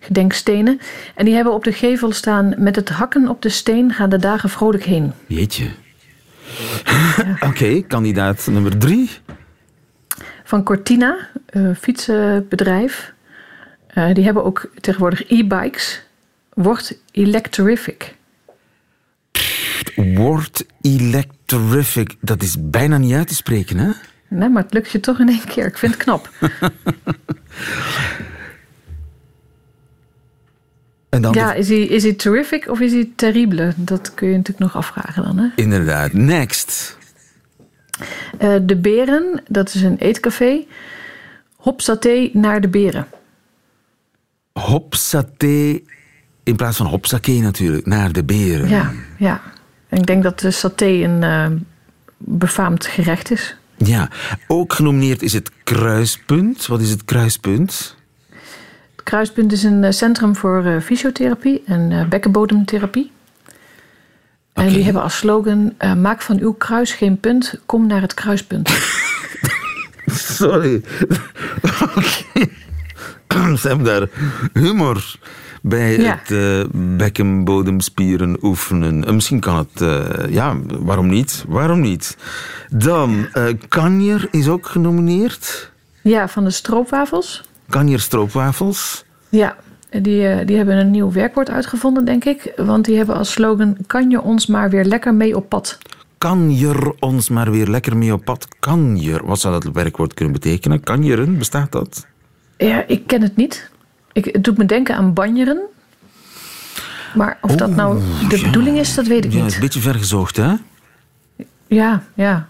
gedenkstenen. 0.00 0.80
En 1.14 1.24
die 1.24 1.34
hebben 1.34 1.52
op 1.52 1.64
de 1.64 1.72
gevel 1.72 2.12
staan... 2.12 2.54
met 2.56 2.76
het 2.76 2.88
hakken 2.88 3.28
op 3.28 3.42
de 3.42 3.48
steen 3.48 3.92
gaan 3.92 4.10
de 4.10 4.18
dagen 4.18 4.48
vrolijk 4.48 4.84
heen. 4.84 5.12
Jeetje. 5.26 5.70
Oké, 7.48 7.82
kandidaat 7.82 8.46
nummer 8.50 8.78
drie. 8.78 9.10
Van 10.44 10.62
Cortina, 10.62 11.28
een 11.46 11.76
fietsenbedrijf. 11.76 13.12
Eh, 13.86 14.14
die 14.14 14.24
hebben 14.24 14.44
ook 14.44 14.70
tegenwoordig 14.80 15.30
e-bikes. 15.30 16.02
Wordt 16.54 17.00
electrific. 17.10 18.16
Word 19.96 20.66
electrific. 20.80 22.14
Dat 22.20 22.42
is 22.42 22.56
bijna 22.58 22.98
niet 22.98 23.14
uit 23.14 23.28
te 23.28 23.34
spreken, 23.34 23.78
hè? 23.78 23.90
Nee, 24.28 24.48
maar 24.48 24.62
het 24.62 24.72
lukt 24.72 24.90
je 24.90 25.00
toch 25.00 25.18
in 25.20 25.28
één 25.28 25.44
keer. 25.44 25.66
Ik 25.66 25.78
vind 25.78 25.94
het 25.94 26.02
knap. 26.02 26.30
En 31.08 31.22
dan 31.22 31.32
ja, 31.32 31.52
de- 31.52 31.58
is 31.58 31.68
hij, 31.68 31.80
is 31.80 32.02
hij 32.02 32.12
terrific 32.12 32.68
of 32.68 32.80
is 32.80 32.92
hij 32.92 33.10
terrible? 33.16 33.72
Dat 33.76 34.14
kun 34.14 34.28
je 34.28 34.36
natuurlijk 34.36 34.72
nog 34.72 34.76
afvragen 34.76 35.22
dan. 35.22 35.38
Hè? 35.38 35.46
Inderdaad. 35.56 36.12
Next. 36.12 36.96
Eh, 38.38 38.54
de 38.62 38.76
Beren, 38.76 39.42
dat 39.48 39.74
is 39.74 39.82
een 39.82 39.96
eetcafé. 39.98 40.64
Hop 41.56 41.80
saté 41.80 42.30
naar 42.32 42.60
de 42.60 42.68
Beren. 42.68 43.06
Hopsaté 44.52 45.80
in 46.42 46.56
plaats 46.56 46.76
van 46.76 46.86
hopsake 46.86 47.32
natuurlijk, 47.32 47.86
naar 47.86 48.12
de 48.12 48.24
beren. 48.24 48.68
Ja, 48.68 48.92
ja. 49.16 49.40
En 49.88 49.98
ik 49.98 50.06
denk 50.06 50.22
dat 50.22 50.40
de 50.40 50.50
saté 50.50 50.86
een 50.86 51.22
eh, 51.22 51.46
befaamd 52.18 52.86
gerecht 52.86 53.30
is. 53.30 53.56
Ja, 53.78 54.08
ook 54.46 54.72
genomineerd 54.72 55.22
is 55.22 55.32
het 55.32 55.50
Kruispunt. 55.64 56.66
Wat 56.66 56.80
is 56.80 56.90
het 56.90 57.04
Kruispunt? 57.04 57.96
Het 58.96 59.02
Kruispunt 59.02 59.52
is 59.52 59.62
een 59.62 59.84
eh, 59.84 59.92
centrum 59.92 60.36
voor 60.36 60.64
eh, 60.64 60.80
fysiotherapie 60.80 61.62
en 61.66 61.92
eh, 61.92 62.08
bekkenbodemtherapie. 62.08 63.10
En 64.52 64.68
die 64.68 64.84
hebben 64.84 65.02
als 65.02 65.16
slogan: 65.16 65.74
Maak 65.96 66.22
van 66.22 66.38
uw 66.38 66.52
kruis 66.52 66.92
geen 66.92 67.20
punt, 67.20 67.60
kom 67.66 67.86
naar 67.86 68.00
het 68.00 68.14
kruispunt. 68.14 68.70
Sorry. 70.06 70.74
Oké. 71.96 72.48
Ze 73.56 73.68
hebben 73.68 73.84
daar 73.84 74.08
humor 74.52 75.18
bij 75.68 75.98
Ja. 76.00 76.20
het 76.22 76.30
eh, 76.30 76.64
bekkenbodemspieren 76.72 78.36
oefenen. 78.42 79.04
Eh, 79.04 79.12
misschien 79.12 79.40
kan 79.40 79.56
het... 79.56 79.80
eh, 79.80 80.32
ja, 80.32 80.56
waarom 80.78 81.06
niet? 81.08 81.44
Waarom 81.48 81.80
niet? 81.80 82.16
Dan, 82.70 83.26
Kanjer 83.68 84.28
is 84.30 84.48
ook 84.48 84.66
genomineerd. 84.66 85.70
Ja, 86.02 86.28
van 86.28 86.44
de 86.44 86.50
stroopwafels. 86.50 87.42
Kanjer 87.68 88.00
stroopwafels. 88.00 89.04
Ja, 89.28 89.56
die, 89.90 90.44
die 90.44 90.56
hebben 90.56 90.76
een 90.76 90.90
nieuw 90.90 91.12
werkwoord 91.12 91.50
uitgevonden, 91.50 92.04
denk 92.04 92.24
ik. 92.24 92.52
Want 92.56 92.84
die 92.84 92.96
hebben 92.96 93.14
als 93.16 93.32
slogan: 93.32 93.76
Kan 93.86 94.10
je 94.10 94.20
ons 94.22 94.46
maar 94.46 94.70
weer 94.70 94.84
lekker 94.84 95.14
mee 95.14 95.36
op 95.36 95.48
pad? 95.48 95.78
Kan 96.18 96.56
je 96.56 96.92
ons 96.98 97.28
maar 97.28 97.50
weer 97.50 97.66
lekker 97.66 97.96
mee 97.96 98.12
op 98.12 98.24
pad? 98.24 98.48
Kan 98.60 99.00
je? 99.00 99.20
Wat 99.24 99.38
zou 99.40 99.60
dat 99.60 99.72
werkwoord 99.74 100.14
kunnen 100.14 100.34
betekenen? 100.34 100.80
Kan 100.80 101.02
je 101.04 101.26
bestaat 101.26 101.72
dat? 101.72 102.06
Ja, 102.56 102.84
ik 102.86 103.06
ken 103.06 103.22
het 103.22 103.36
niet. 103.36 103.70
Ik, 104.18 104.24
het 104.32 104.44
doet 104.44 104.58
me 104.58 104.64
denken 104.64 104.96
aan 104.96 105.12
banjeren. 105.12 105.60
Maar 107.14 107.38
of 107.40 107.56
dat 107.56 107.70
nou 107.70 108.00
de 108.28 108.40
bedoeling 108.42 108.78
is, 108.78 108.94
dat 108.94 109.06
weet 109.06 109.24
ik 109.24 109.32
Ja, 109.32 109.44
niet. 109.44 109.54
een 109.54 109.60
beetje 109.60 109.80
vergezocht, 109.80 110.36
hè? 110.36 110.54
Ja, 111.66 112.02
ja. 112.14 112.48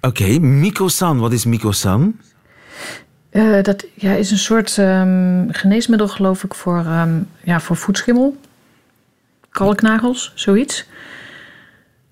Oké, 0.00 0.38
Miko-san. 0.38 1.18
Wat 1.18 1.32
is 1.32 1.44
Miko-san? 1.44 2.16
Eh, 3.30 3.62
dat 3.62 3.86
ja, 3.94 4.12
is 4.12 4.30
een 4.30 4.38
soort 4.38 4.78
ehm, 4.78 5.44
geneesmiddel, 5.50 6.08
geloof 6.08 6.44
ik, 6.44 6.54
voor, 6.54 6.78
ehm, 6.78 7.18
ja, 7.44 7.60
voor 7.60 7.76
voetschimmel. 7.76 8.36
Kalknagels, 9.50 10.32
zoiets. 10.34 10.86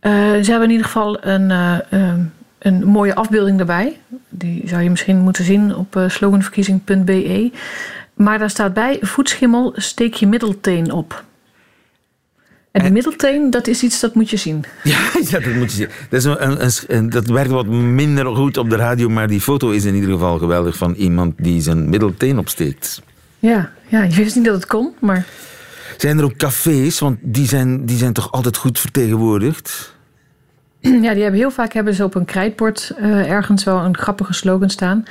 Eh, 0.01 0.13
ze 0.13 0.51
hebben 0.51 0.63
in 0.63 0.71
ieder 0.71 0.87
geval 0.87 1.25
een, 1.25 1.51
eh, 1.51 1.93
ehm, 1.93 2.21
een 2.59 2.85
mooie 2.85 3.15
afbeelding 3.15 3.61
erbij. 3.61 3.99
Die 4.29 4.63
zou 4.69 4.83
je 4.83 4.91
misschien 4.91 5.19
moeten 5.19 5.45
zien 5.45 5.75
op 5.75 6.05
sloganverkiezing.be. 6.07 7.51
Maar 8.17 8.39
daar 8.39 8.51
staat 8.51 8.75
bij: 8.75 8.99
voetschimmel 9.01 9.73
steek 9.77 10.15
je 10.15 10.27
middelteen 10.27 10.91
op. 10.93 11.25
En 12.71 12.83
die 12.83 12.93
middelteen, 12.93 13.51
dat 13.51 13.67
is 13.67 13.83
iets 13.83 14.01
dat 14.01 14.15
moet 14.15 14.31
je 14.31 14.37
zien. 14.37 14.65
Ja, 14.83 14.99
ja, 15.29 15.39
dat 15.41 15.55
moet 15.55 15.71
je 15.71 15.77
zien. 15.77 15.89
Dat, 16.11 16.19
is 16.21 16.25
een, 16.25 16.43
een, 16.65 16.71
een- 16.97 17.11
dat 17.11 17.27
werkt 17.27 17.51
wat 17.51 17.67
minder 17.67 18.27
goed 18.37 18.57
op 18.57 18.71
de 18.71 18.77
radio, 18.77 19.09
maar 19.09 19.29
die 19.29 19.41
foto 19.41 19.71
is 19.71 19.85
in 19.85 19.95
ieder 19.95 20.11
geval 20.11 20.39
geweldig 20.39 20.77
van 20.77 20.95
iemand 20.95 21.35
die 21.39 21.61
zijn 21.61 21.89
middelteen 21.89 22.39
opsteekt. 22.39 23.03
Ja, 23.39 23.71
ja, 23.89 24.03
je 24.03 24.15
wist 24.15 24.37
niet 24.37 24.45
dat 24.45 24.55
het 24.55 24.67
kon, 24.67 24.95
maar 25.01 25.25
Zijn 25.97 26.19
er 26.19 26.25
ook 26.25 26.37
cafés, 26.37 26.99
want 26.99 27.19
die 27.23 27.47
zijn, 27.49 27.87
die 27.87 27.97
zijn 27.97 28.13
toch 28.13 28.33
altijd 28.33 28.57
goed 28.57 28.79
vertegenwoordigd? 28.81 29.95
Ja, 30.81 30.91
die 31.13 31.23
hebben 31.23 31.41
heel 31.41 31.51
vaak 31.51 31.73
hebben 31.73 31.95
ze 31.95 32.05
op 32.05 32.15
een 32.15 32.25
krijtbord 32.25 32.93
eh, 32.99 33.31
ergens 33.31 33.65
wel 33.65 33.79
een 33.85 33.97
grappige 33.97 34.33
slogan 34.33 34.71
staan. 34.71 35.05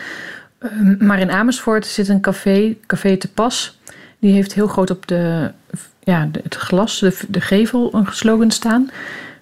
Ehm, 0.72 1.06
maar 1.06 1.20
in 1.20 1.32
Amersfoort 1.32 1.86
zit 1.86 2.08
een 2.08 2.22
café, 2.22 2.76
Café 2.86 3.18
Te 3.18 3.32
Pas. 3.32 3.80
Die 4.20 4.34
heeft 4.34 4.54
heel 4.54 4.68
groot 4.68 4.90
op 4.90 5.08
de, 5.08 5.52
ja, 6.04 6.30
het 6.44 6.56
glas, 6.56 7.00
de, 7.00 7.18
de 7.28 7.42
gevel, 7.42 7.94
een 7.94 8.08
slogan 8.12 8.52
staan. 8.52 8.90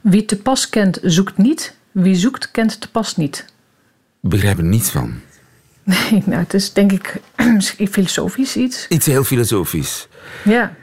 Wie 0.02 0.26
te 0.26 0.38
pas 0.38 0.70
kent, 0.70 1.00
zoekt 1.02 1.38
niet. 1.38 1.76
Wie 1.92 2.16
zoekt, 2.16 2.52
kent 2.52 2.82
te 2.82 2.90
pas 2.90 3.16
niet. 3.16 3.46
Ik 4.22 4.30
begrijp 4.30 4.58
er 4.58 4.64
niets 4.64 4.90
van. 4.90 5.14
Nee, 5.84 6.24
nou, 6.26 6.42
het 6.42 6.54
is 6.54 6.74
denk 6.74 6.92
ik 6.92 7.22
filosofisch 7.92 8.56
iets. 8.56 8.86
Iets 8.90 9.06
heel 9.06 9.24
filosofisch. 9.24 10.08
Ja. 10.44 10.76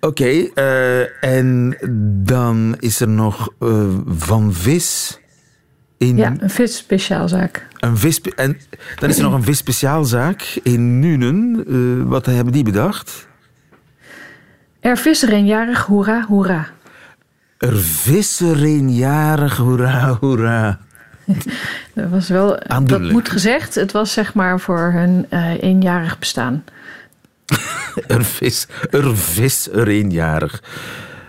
Oké, 0.00 0.48
eh, 0.54 1.24
en 1.24 1.76
dan 2.24 2.76
is 2.78 3.00
er 3.00 3.08
nog 3.08 3.48
eh, 3.60 3.94
Van 4.06 4.54
Vis 4.54 5.18
in 5.96 6.16
Ja, 6.16 6.34
een 6.38 6.50
visspeciaalzaak. 6.50 7.66
Een 7.80 7.96
vis. 7.98 8.20
En 8.20 8.60
dan 8.98 9.08
is 9.08 9.16
er 9.16 9.22
nog 9.22 9.32
een 9.32 9.42
visspeciaalzaak 9.42 10.58
in 10.62 10.98
Nuenen. 11.00 11.64
Eh, 11.68 12.08
wat 12.10 12.26
hebben 12.26 12.52
die 12.52 12.64
bedacht? 12.64 13.26
Er 14.80 14.96
visser 14.96 15.32
een 15.32 15.46
jarig, 15.46 15.84
hoera, 15.84 16.24
hoera. 16.28 16.68
Er 17.58 17.76
vissen 17.78 18.62
eenjarig, 18.64 19.56
hoera, 19.56 20.16
hoera. 20.20 20.78
Dat 21.94 22.10
was 22.10 22.28
wel, 22.28 22.60
dat 22.84 23.00
moet 23.00 23.28
gezegd, 23.28 23.74
het 23.74 23.92
was 23.92 24.12
zeg 24.12 24.34
maar 24.34 24.60
voor 24.60 24.92
hun 24.92 25.26
eh, 25.28 25.62
eenjarig 25.62 26.18
bestaan. 26.18 26.64
Er 28.06 28.24
vis, 28.24 28.66
er 28.90 29.16
vis, 29.16 29.68
er 29.72 29.88
eenjarig. 29.88 30.62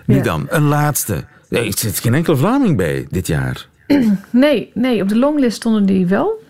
Nu 0.06 0.16
Ja. 0.16 0.22
dan, 0.24 0.46
een 0.50 0.62
laatste. 0.64 1.26
Er 1.50 1.74
zit 1.78 2.00
geen 2.00 2.14
enkel 2.14 2.38
Vlaming 2.38 2.78
bij 2.78 3.08
dit 3.10 3.28
jaar. 3.28 3.68
Nee, 4.30 4.72
nee, 4.74 5.02
op 5.02 5.10
de 5.10 5.18
longlist 5.18 5.56
stonden 5.56 5.86
die 5.86 6.08
wel. 6.08 6.48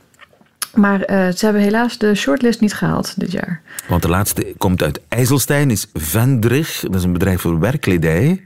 Maar 0.73 1.02
eh, 1.02 1.34
ze 1.34 1.45
hebben 1.45 1.62
helaas 1.62 1.97
de 1.97 2.15
shortlist 2.15 2.62
niet 2.62 2.73
gehaald 2.73 3.19
dit 3.19 3.32
jaar. 3.32 3.62
Want 3.88 4.02
de 4.02 4.10
laatste 4.10 4.54
komt 4.58 4.84
uit 4.84 5.02
IJsselstein, 5.08 5.71
is 5.71 5.88
Vendrig. 5.93 6.80
Dat 6.80 6.95
is 6.95 7.04
een 7.04 7.13
bedrijf 7.13 7.41
voor 7.41 7.60
werkkledij. 7.60 8.45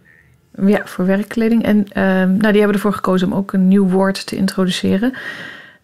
Ja, 0.66 0.82
voor 0.86 1.06
werkkleding. 1.06 1.64
En 1.64 1.88
ehm, 1.88 2.28
nou, 2.28 2.52
die 2.52 2.58
hebben 2.58 2.74
ervoor 2.74 2.94
gekozen 2.94 3.32
om 3.32 3.38
ook 3.38 3.54
een 3.54 3.68
nieuw 3.68 3.88
woord 3.88 4.26
te 4.26 4.36
introduceren. 4.36 5.14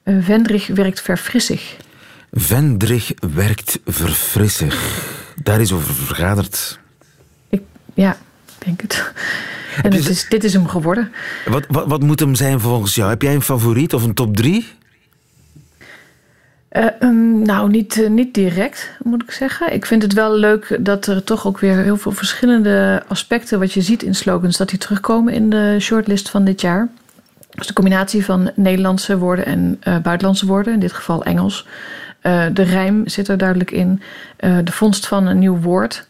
Eh 0.03 0.15
Vendrig 0.19 0.67
werkt 0.67 1.01
verfrissig. 1.01 1.77
Vendrig 2.31 3.11
werkt 3.33 3.79
verfrissig. 3.85 5.05
Daar 5.43 5.61
is 5.61 5.71
over 5.71 5.93
vergaderd. 5.93 6.79
Ja, 7.93 8.11
ik 8.11 8.65
denk 8.65 8.81
het. 8.81 9.13
En 9.83 9.93
het 9.93 10.09
is, 10.09 10.27
dit 10.29 10.43
is 10.43 10.53
hem 10.53 10.67
geworden. 10.67 11.11
Wat, 11.45 11.65
wat, 11.67 11.87
wat 11.87 12.01
moet 12.01 12.19
hem 12.19 12.35
zijn 12.35 12.59
volgens 12.59 12.95
jou? 12.95 13.09
Heb 13.09 13.21
jij 13.21 13.33
een 13.33 13.41
favoriet 13.41 13.93
of 13.93 14.03
een 14.03 14.13
top 14.13 14.35
drie? 14.35 14.77
Eh, 16.69 16.85
ehm, 16.99 17.41
nou, 17.41 17.69
niet, 17.69 18.01
eh, 18.01 18.09
niet 18.09 18.33
direct, 18.33 18.91
moet 19.03 19.23
ik 19.23 19.31
zeggen. 19.31 19.73
Ik 19.73 19.85
vind 19.85 20.01
het 20.01 20.13
wel 20.13 20.35
leuk 20.35 20.77
dat 20.79 21.07
er 21.07 21.23
toch 21.23 21.47
ook 21.47 21.59
weer 21.59 21.77
heel 21.77 21.97
veel 21.97 22.11
verschillende 22.11 23.03
aspecten... 23.07 23.59
wat 23.59 23.73
je 23.73 23.81
ziet 23.81 24.03
in 24.03 24.15
slogans, 24.15 24.57
dat 24.57 24.69
die 24.69 24.79
terugkomen 24.79 25.33
in 25.33 25.49
de 25.49 25.75
shortlist 25.79 26.29
van 26.29 26.45
dit 26.45 26.61
jaar. 26.61 26.87
Dus 27.49 27.67
de 27.67 27.73
combinatie 27.73 28.25
van 28.25 28.51
Nederlandse 28.55 29.17
woorden 29.17 29.45
en 29.45 29.77
eh, 29.79 29.97
buitenlandse 29.97 30.45
woorden, 30.45 30.73
in 30.73 30.79
dit 30.79 30.93
geval 30.93 31.23
Engels. 31.23 31.67
De 32.53 32.63
rijm 32.63 33.07
zit 33.07 33.27
er 33.27 33.37
duidelijk 33.37 33.71
in. 33.71 34.01
De 34.37 34.71
vondst 34.71 35.07
van 35.07 35.27
een 35.27 35.39
nieuw 35.39 35.59
woord. 35.59 36.07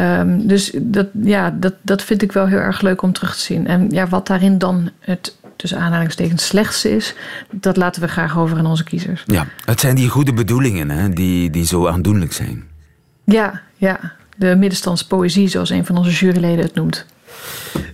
Ehm, 0.00 0.46
dus 0.46 0.70
dat, 0.82 1.06
ja, 1.22 1.50
dat, 1.50 1.74
dat 1.82 2.02
vind 2.02 2.22
ik 2.22 2.32
wel 2.32 2.46
heel 2.46 2.58
erg 2.58 2.80
leuk 2.80 3.02
om 3.02 3.12
terug 3.12 3.34
te 3.36 3.40
zien. 3.40 3.66
En 3.66 3.90
ja, 3.90 4.08
wat 4.08 4.26
daarin 4.26 4.58
dan 4.58 4.90
het 4.98 5.36
tussen 5.56 5.78
aanhalingstekens 5.78 6.46
slechtste 6.46 6.90
is, 6.96 7.14
dat 7.50 7.76
laten 7.76 8.02
we 8.02 8.08
graag 8.08 8.38
over 8.38 8.58
aan 8.58 8.66
onze 8.66 8.84
kiezers. 8.84 9.22
Ja, 9.26 9.46
het 9.64 9.80
zijn 9.80 9.94
die 9.94 10.08
goede 10.08 10.32
bedoelingen 10.32 10.90
hè, 10.90 11.08
die, 11.08 11.50
die 11.50 11.66
zo 11.66 11.86
aandoenlijk 11.86 12.32
zijn. 12.32 12.64
Ja, 13.24 13.60
ja. 13.76 14.12
De 14.36 14.56
middenstandspoëzie, 14.56 15.48
zoals 15.48 15.70
een 15.70 15.86
van 15.86 15.96
onze 15.96 16.10
juryleden 16.10 16.64
het 16.64 16.74
noemt. 16.74 17.06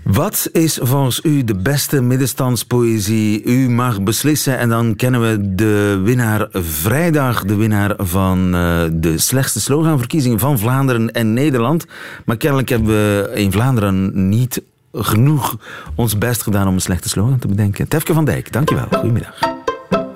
Wat 0.07 0.49
is 0.53 0.79
volgens 0.83 1.21
u 1.23 1.45
de 1.45 1.55
beste 1.55 2.01
middenstandspoëzie? 2.01 3.45
U 3.45 3.69
mag 3.71 4.03
beslissen 4.03 4.59
en 4.59 4.69
dan 4.69 4.97
kennen 4.97 5.21
we 5.21 5.55
de 5.55 6.01
winnaar 6.05 6.49
vrijdag, 6.53 7.45
de 7.45 7.55
winnaar 7.55 7.95
van 7.99 8.55
eh, 8.55 8.83
de 8.93 9.19
slechtste 9.19 9.61
sloganverkiezingen 9.61 10.39
van 10.39 10.59
Vlaanderen 10.59 11.13
en 11.13 11.33
Nederland. 11.33 11.87
Maar 12.25 12.37
kennelijk 12.37 12.69
hebben 12.69 12.89
we 12.89 13.31
in 13.35 13.53
Vlaanderen 13.53 14.29
niet 14.29 14.63
genoeg 14.93 15.57
ons 15.95 16.19
best 16.19 16.43
gedaan 16.43 16.69
om 16.69 16.75
een 16.75 16.81
slechte 16.81 17.09
slogan 17.09 17.39
te 17.39 17.49
bedenken. 17.49 17.89
Tefke 17.89 18.15
van 18.15 18.25
Dijk, 18.25 18.53
dankjewel. 18.53 18.87
Goedemiddag. 18.91 19.39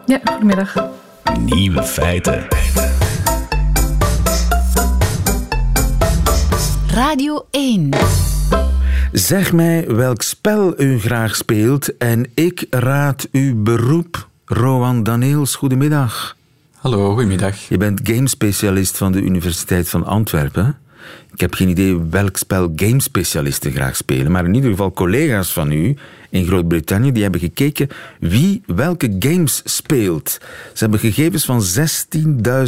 Ja, 0.07 0.21
goedemiddag. 0.25 0.75
Nieuwe 1.45 1.83
feiten. 1.83 2.47
Radio 6.87 7.47
1. 7.51 7.91
Zeg 9.13 9.53
mij 9.53 9.87
welk 9.87 10.23
spel 10.23 10.81
u 10.81 10.99
graag 10.99 11.37
speelt 11.37 11.97
en 11.97 12.27
ik 12.35 12.67
raad 12.71 13.29
uw 13.33 13.63
beroep. 13.63 14.29
Rowan 14.45 15.03
Daneels, 15.03 15.55
goedemiddag. 15.55 16.37
Hallo, 16.75 17.13
goedemiddag. 17.13 17.69
Je 17.69 17.77
bent 17.77 18.01
gamespecialist 18.03 18.97
van 18.97 19.13
de 19.13 19.21
Universiteit 19.21 19.89
van 19.89 20.07
Antwerpen. 20.07 20.79
Ik 21.33 21.41
heb 21.41 21.55
geen 21.55 21.69
idee 21.69 22.01
welk 22.11 22.37
spel 22.37 22.73
gamespecialisten 22.77 23.73
graag 23.73 23.97
spelen, 23.97 24.33
maar 24.33 24.45
in 24.45 24.55
ieder 24.55 24.71
geval 24.71 24.93
collega's 24.93 25.53
van 25.53 25.73
u 25.73 25.97
in 26.29 26.47
Groot-Brittannië 26.47 27.13
die 27.13 27.23
hebben 27.23 27.41
gekeken 27.41 27.89
wie 28.21 28.63
welke 28.67 29.17
games 29.19 29.63
speelt. 29.65 30.39
Ze 30.73 30.79
hebben 30.79 31.01
gegevens 31.01 31.45
van 31.45 31.63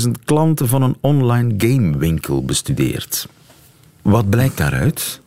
16.000 0.05 0.11
klanten 0.25 0.69
van 0.69 0.83
een 0.83 0.97
online 1.01 1.55
gamewinkel 1.59 2.45
bestudeerd. 2.45 3.29
Wat 4.03 4.31
blijkt 4.31 4.57
daaruit? 4.57 5.22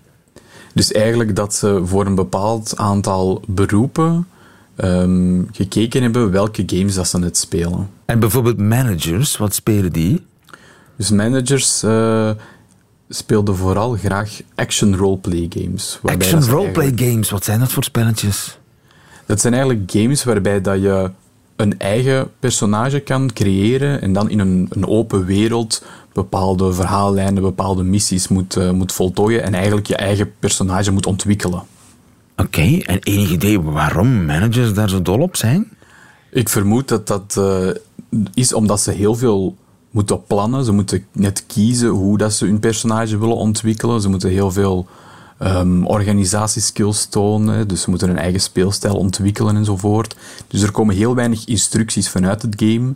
Dus 0.75 0.91
eigenlijk 0.91 1.35
dat 1.35 1.53
ze 1.53 1.81
voor 1.85 2.05
een 2.05 2.15
bepaald 2.15 2.77
aantal 2.77 3.41
beroepen 3.47 4.27
ehm, 4.75 5.41
gekeken 5.51 6.01
hebben 6.01 6.31
welke 6.31 6.63
games 6.65 6.95
dat 6.95 7.07
ze 7.07 7.19
net 7.19 7.37
spelen. 7.37 7.89
En 8.05 8.19
bijvoorbeeld 8.19 8.57
managers, 8.57 9.37
wat 9.37 9.55
spelen 9.55 9.91
die? 9.91 10.25
Dus 10.95 11.09
managers 11.09 11.83
eh, 11.83 12.29
speelden 13.09 13.55
vooral 13.55 13.93
graag 13.93 14.41
action 14.55 14.95
roleplay 14.95 15.47
games. 15.49 15.99
Action 16.03 16.43
roleplay 16.43 16.91
games, 16.95 17.29
wat 17.29 17.43
zijn 17.43 17.59
dat 17.59 17.71
voor 17.71 17.83
spelletjes? 17.83 18.57
Dat 19.25 19.41
zijn 19.41 19.53
eigenlijk 19.53 19.91
games 19.91 20.23
waarbij 20.23 20.61
dat 20.61 20.81
je 20.81 21.09
een 21.55 21.79
eigen 21.79 22.31
personage 22.39 22.99
kan 22.99 23.33
creëren 23.33 24.01
en 24.01 24.13
dan 24.13 24.29
in 24.29 24.39
een, 24.39 24.67
een 24.69 24.87
open 24.87 25.25
wereld 25.25 25.83
bepaalde 26.15 26.73
verhaallijnen, 26.73 27.41
bepaalde 27.41 27.83
missies 27.83 28.27
moet, 28.27 28.55
uh, 28.55 28.71
moet 28.71 28.91
voltooien 28.91 29.43
en 29.43 29.53
eigenlijk 29.53 29.87
je 29.87 29.95
eigen 29.95 30.31
personage 30.39 30.91
moet 30.91 31.05
ontwikkelen. 31.05 31.63
Oké, 32.37 32.77
en 32.77 32.99
enig 32.99 33.31
idee 33.31 33.61
waarom 33.61 34.25
managers 34.25 34.73
daar 34.73 34.89
zo 34.89 35.01
dol 35.01 35.19
op 35.19 35.35
zijn? 35.35 35.71
Ik 36.31 36.49
vermoed 36.49 36.87
dat 36.87 37.07
dat 37.07 37.35
uh, 37.39 37.69
is 38.33 38.53
omdat 38.53 38.81
ze 38.81 38.91
heel 38.91 39.15
veel 39.15 39.55
moeten 39.91 40.23
plannen. 40.23 40.65
Ze 40.65 40.71
moeten 40.71 41.05
net 41.11 41.43
kiezen 41.47 41.89
hoe 41.89 42.17
dat 42.17 42.33
ze 42.33 42.45
hun 42.45 42.59
personage 42.59 43.17
willen 43.17 43.35
ontwikkelen. 43.35 44.01
Ze 44.01 44.09
moeten 44.09 44.29
heel 44.29 44.51
veel 44.51 44.87
um, 45.39 45.85
organisatieskills 45.85 47.05
tonen. 47.05 47.67
Dus 47.67 47.81
ze 47.81 47.89
moeten 47.89 48.07
hun 48.07 48.17
eigen 48.17 48.41
speelstijl 48.41 48.95
ontwikkelen 48.95 49.55
enzovoort. 49.55 50.15
Dus 50.47 50.61
er 50.61 50.71
komen 50.71 50.95
heel 50.95 51.15
weinig 51.15 51.45
instructies 51.45 52.09
vanuit 52.09 52.41
het 52.41 52.53
game. 52.57 52.93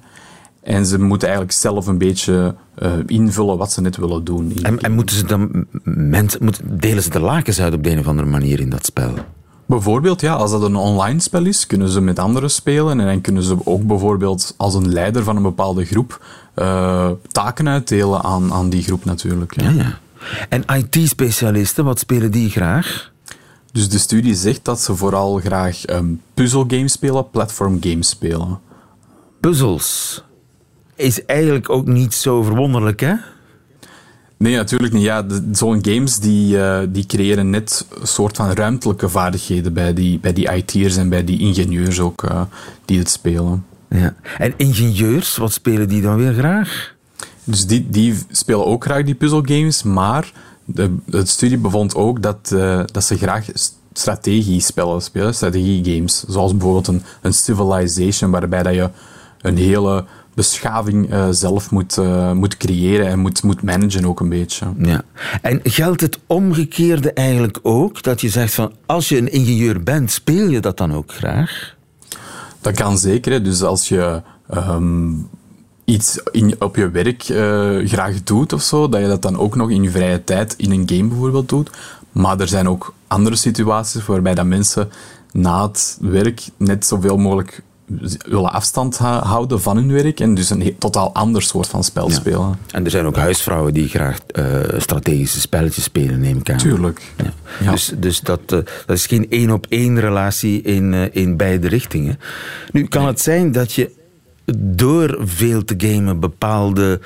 En 0.70 0.86
ze 0.86 1.00
moeten 1.00 1.28
eigenlijk 1.28 1.58
zelf 1.58 1.88
een 1.88 1.98
beetje 1.98 2.56
uh, 2.80 2.92
invullen 3.06 3.58
wat 3.58 3.72
ze 3.72 3.82
net 3.82 3.98
willen 3.98 4.24
doen. 4.24 4.54
En, 4.62 4.80
en, 4.80 4.92
moeten 4.92 5.16
ze 5.16 5.26
dan 5.26 5.66
mensen, 5.84 6.50
delen 6.64 7.04
ze 7.04 7.10
de 7.10 7.20
lakens 7.20 7.62
uit 7.62 7.74
op 7.74 7.84
de 7.84 7.92
een 7.92 8.00
of 8.00 8.08
andere 8.08 8.28
manier 8.28 8.60
in 8.60 8.70
dat 8.70 8.86
spel? 8.86 9.14
Bijvoorbeeld, 9.66 10.22
ja, 10.22 10.34
als 10.34 10.52
dat 10.52 10.62
een 10.62 10.76
online 10.76 11.20
spel 11.20 11.46
is, 11.46 11.68
kunnen 11.68 11.90
ze 11.90 12.02
met 12.02 12.20
anderen 12.20 12.52
spelen. 12.52 13.00
En 13.00 13.06
dan 13.06 13.22
kunnen 13.22 13.44
ze 13.44 13.58
ook 13.64 13.88
bijvoorbeeld 13.88 14.54
als 14.58 14.74
een 14.74 14.92
leider 14.92 15.24
van 15.24 15.36
een 15.36 15.42
bepaalde 15.42 15.86
groep 15.86 16.26
uh, 16.56 17.10
taken 17.28 17.70
uitdelen 17.70 18.24
aan, 18.24 18.54
aan 18.54 18.70
die 18.70 18.84
groep 18.84 19.06
natuurlijk. 19.06 19.62
Ja. 19.62 19.70
Ja, 19.70 19.72
ja. 19.72 19.98
En 20.50 20.64
IT-specialisten, 20.78 21.86
wat 21.86 22.00
spelen 22.00 22.32
die 22.32 22.50
graag? 22.50 23.12
Dus 23.72 23.90
de 23.90 23.98
studie 23.98 24.36
zegt 24.36 24.66
dat 24.66 24.82
ze 24.82 24.96
vooral 24.96 25.38
graag 25.38 25.90
um, 25.90 26.22
puzzelgames 26.34 26.92
spelen, 26.92 27.30
platform 27.30 27.78
games 27.82 28.10
spelen. 28.10 28.60
Puzzels 29.40 30.24
is 31.00 31.26
eigenlijk 31.26 31.70
ook 31.70 31.88
niet 31.88 32.14
zo 32.14 32.44
verwonderlijk, 32.44 33.00
hè? 33.00 33.14
Nee, 34.38 34.56
natuurlijk 34.56 34.94
niet. 34.94 35.04
Ja, 35.04 35.26
Zo'n 35.52 35.86
games 35.86 36.20
die, 36.20 36.56
uh, 36.56 36.80
die 36.90 37.06
creëren 37.06 37.50
net 37.50 37.86
een 38.02 38.08
soort 38.08 38.36
van 38.36 38.52
ruimtelijke 38.52 39.10
vaardigheden 39.10 39.74
bij 39.74 39.94
die, 39.94 40.20
bij 40.20 40.34
die 40.34 40.52
IT'ers 40.52 40.98
en 40.98 41.10
bij 41.10 41.24
die 41.24 41.40
ingenieurs 41.40 42.00
ook 42.00 42.24
uh, 42.24 42.42
die 42.86 43.00
het 43.00 43.10
spelen. 43.10 43.66
Ja. 43.90 44.16
En 44.38 44.54
ingenieurs, 44.58 45.38
wat 45.38 45.54
spelen 45.54 45.88
die 45.88 46.02
dan 46.02 46.18
weer 46.18 46.34
graag? 46.34 46.96
Dus 47.44 47.68
die, 47.68 47.90
die 47.90 48.16
spelen 48.32 48.66
ook 48.66 48.84
graag 48.84 49.04
die 49.04 49.16
puzzelgames, 49.16 49.84
maar 49.84 50.32
de, 50.66 50.96
de 51.06 51.26
studie 51.26 51.58
bevond 51.58 51.96
ook 51.96 52.22
dat, 52.22 52.52
uh, 52.54 52.82
dat 52.86 53.04
ze 53.04 53.18
graag 53.18 53.46
strategiespellen 53.94 55.02
spelen, 55.02 55.34
strategiegames. 55.34 56.24
Zoals 56.28 56.52
bijvoorbeeld 56.52 56.88
een, 56.88 57.04
een 57.22 57.34
Civilization, 57.34 58.32
waarbij 58.32 58.64
dat 58.64 58.74
je 58.74 58.90
een 59.42 59.58
hele 59.58 60.06
beschaving 60.40 61.14
uh, 61.14 61.28
zelf 61.32 61.72
moet, 61.72 61.98
uh, 61.98 62.32
moet 62.32 62.58
creëren 62.58 63.08
en 63.08 63.20
moet, 63.20 63.44
moet 63.44 63.62
managen 63.62 64.06
ook 64.06 64.20
een 64.20 64.30
beetje. 64.30 64.66
Ja. 64.78 65.02
En 65.42 65.60
geldt 65.64 66.02
het 66.02 66.20
omgekeerde 66.28 67.14
eigenlijk 67.14 67.60
ook? 67.62 68.04
Dat 68.04 68.22
je 68.22 68.30
zegt 68.30 68.54
van 68.54 68.74
als 68.86 69.10
je 69.10 69.18
een 69.18 69.32
ingenieur 69.32 69.84
bent, 69.84 70.12
speel 70.12 70.48
je 70.48 70.60
dat 70.60 70.78
dan 70.78 70.94
ook 70.94 71.12
graag? 71.14 71.76
Dat 72.62 72.76
kan 72.76 72.98
zeker. 72.98 73.32
Hè. 73.32 73.42
Dus 73.42 73.64
als 73.64 73.88
je 73.88 74.22
um, 74.54 75.28
iets 75.86 76.20
in, 76.32 76.56
op 76.60 76.76
je 76.76 76.90
werk 76.90 77.30
uh, 77.30 77.88
graag 77.88 78.24
doet 78.24 78.54
of 78.54 78.62
zo, 78.62 78.90
dat 78.90 79.02
je 79.02 79.08
dat 79.08 79.22
dan 79.22 79.38
ook 79.38 79.56
nog 79.56 79.70
in 79.70 79.84
je 79.84 79.92
vrije 79.92 80.24
tijd 80.24 80.54
in 80.58 80.72
een 80.72 80.90
game 80.90 81.08
bijvoorbeeld 81.08 81.50
doet. 81.50 81.70
Maar 82.12 82.40
er 82.40 82.48
zijn 82.48 82.70
ook 82.70 82.94
andere 83.08 83.36
situaties 83.36 84.06
waarbij 84.06 84.36
dat 84.36 84.46
mensen 84.46 84.90
na 85.32 85.68
het 85.68 85.98
werk 86.02 86.42
net 86.58 86.86
zoveel 86.86 87.18
mogelijk 87.18 87.62
willen 88.28 88.52
afstand 88.52 88.98
houden 88.98 89.62
van 89.62 89.76
hun 89.76 89.92
werk 89.92 90.20
en 90.20 90.34
dus 90.34 90.50
een 90.50 90.76
totaal 90.80 91.14
ander 91.14 91.42
soort 91.42 91.68
van 91.68 91.84
spel 91.84 92.10
spelen. 92.10 92.58
En 92.72 92.86
er 92.86 92.92
zijn 92.92 93.06
ook 93.06 93.16
huisvrouwen 93.16 93.74
die 93.74 93.88
graag 93.88 94.18
uh, 94.32 94.46
strategische 94.78 95.40
spelletjes 95.40 95.84
spelen, 95.84 96.20
neem 96.20 96.38
ik 96.38 96.50
aan. 96.52 96.58
Tuurlijk. 96.58 97.02
Ja. 97.64 97.72
Dus, 97.72 97.92
dus 97.98 98.20
dat, 98.20 98.40
uh, 98.40 98.60
dat 98.86 98.96
is 98.96 99.06
geen 99.06 99.30
één 99.30 99.52
op 99.52 99.66
één 99.70 100.00
relatie 100.00 100.62
in, 100.62 100.94
uh, 100.94 101.04
in 101.12 101.38
beide 101.38 101.68
richtingen. 101.68 102.20
Nu 102.72 102.88
kan 102.88 103.06
het 103.06 103.22
zijn 103.22 103.52
dat 103.52 103.74
je 103.74 103.92
door 104.56 105.18
veel 105.22 105.64
te 105.64 105.74
gamen 105.78 106.20
bepaalde 106.20 107.00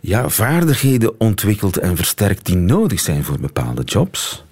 ja, 0.00 0.28
vaardigheden 0.28 1.20
ontwikkelt 1.20 1.76
en 1.76 1.96
versterkt 1.96 2.46
die 2.46 2.56
nodig 2.56 3.00
zijn 3.00 3.24
voor 3.24 3.38
bepaalde 3.40 3.82
jobs. 3.82 4.44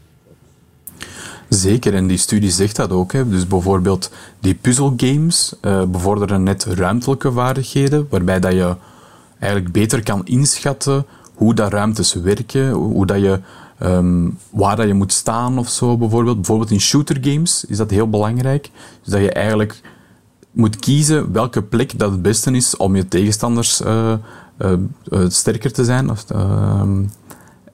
Zeker, 1.50 1.94
en 1.94 2.06
die 2.06 2.18
studie 2.18 2.50
zegt 2.50 2.76
dat 2.76 2.90
ook. 2.90 3.12
Hè. 3.12 3.28
Dus 3.28 3.46
bijvoorbeeld 3.46 4.10
die 4.40 4.54
puzzelgames 4.54 5.54
uh, 5.62 5.84
bevorderen 5.84 6.42
net 6.42 6.64
ruimtelijke 6.64 7.32
vaardigheden, 7.32 8.06
waarbij 8.10 8.40
dat 8.40 8.52
je 8.52 8.76
eigenlijk 9.38 9.72
beter 9.72 10.02
kan 10.02 10.26
inschatten 10.26 11.06
hoe 11.34 11.54
dat 11.54 11.72
ruimtes 11.72 12.14
werken, 12.14 12.70
hoe 12.70 13.06
dat 13.06 13.20
je, 13.20 13.40
um, 13.82 14.38
waar 14.50 14.76
dat 14.76 14.86
je 14.86 14.94
moet 14.94 15.12
staan 15.12 15.58
of 15.58 15.68
zo 15.68 15.96
bijvoorbeeld. 15.96 16.36
Bijvoorbeeld 16.36 16.70
in 16.70 16.80
shooter 16.80 17.18
games 17.20 17.64
is 17.64 17.76
dat 17.76 17.90
heel 17.90 18.10
belangrijk. 18.10 18.70
Dus 19.02 19.12
dat 19.12 19.20
je 19.20 19.32
eigenlijk 19.32 19.80
moet 20.50 20.76
kiezen 20.76 21.32
welke 21.32 21.62
plek 21.62 21.98
dat 21.98 22.10
het 22.10 22.22
beste 22.22 22.50
is 22.50 22.76
om 22.76 22.96
je 22.96 23.08
tegenstanders 23.08 23.80
uh, 23.80 24.12
uh, 24.58 25.28
sterker 25.28 25.72
te 25.72 25.84
zijn. 25.84 26.10
Of, 26.10 26.30
ehm, 26.30 27.02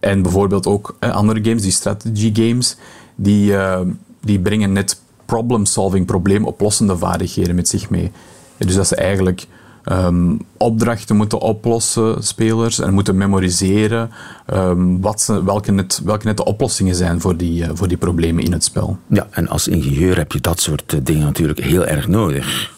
en 0.01 0.23
bijvoorbeeld 0.23 0.67
ook 0.67 0.97
andere 1.01 1.45
games, 1.45 1.63
die 1.63 1.73
strategy 1.73 2.35
games, 2.35 2.77
die, 3.17 3.51
uh, 3.53 3.81
die 4.21 4.41
brengen 4.41 4.73
net 4.73 5.01
problem-solving, 5.27 6.07
probleemoplossende 6.07 6.97
vaardigheden 6.97 7.55
met 7.55 7.69
zich 7.69 7.91
mee. 7.91 8.13
Dus 8.57 8.75
dat 8.75 8.87
ze 8.87 8.97
eigenlijk 8.97 9.47
um, 9.85 10.41
opdrachten 10.57 11.17
moeten 11.17 11.41
oplossen, 11.41 12.25
spelers, 12.25 12.79
en 12.79 12.95
moeten 12.95 13.17
memoriseren 13.17 14.11
um, 14.53 15.01
wat 15.01 15.21
ze, 15.21 15.45
welke, 15.45 15.73
net, 15.73 16.01
welke 16.05 16.27
net 16.27 16.37
de 16.37 16.45
oplossingen 16.45 16.95
zijn 16.95 17.21
voor 17.21 17.37
die, 17.37 17.63
uh, 17.63 17.71
voor 17.73 17.89
die 17.89 17.97
problemen 17.97 18.45
in 18.45 18.53
het 18.53 18.65
spel. 18.65 18.99
Ja, 19.09 19.27
en 19.31 19.49
als 19.49 19.69
ingenieur 19.69 20.17
heb 20.17 20.33
je 20.33 20.41
dat 20.41 20.61
soort 20.61 20.93
uh, 20.93 21.01
dingen 21.03 21.25
natuurlijk 21.25 21.61
heel 21.61 21.87
erg 21.87 22.09
nodig. 22.09 22.75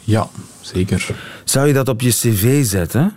Ja, 0.00 0.28
zeker. 0.60 1.14
Zou 1.44 1.66
je 1.66 1.72
dat 1.72 1.88
op 1.88 2.00
je 2.00 2.10
cv 2.10 2.64
zetten? 2.64 3.12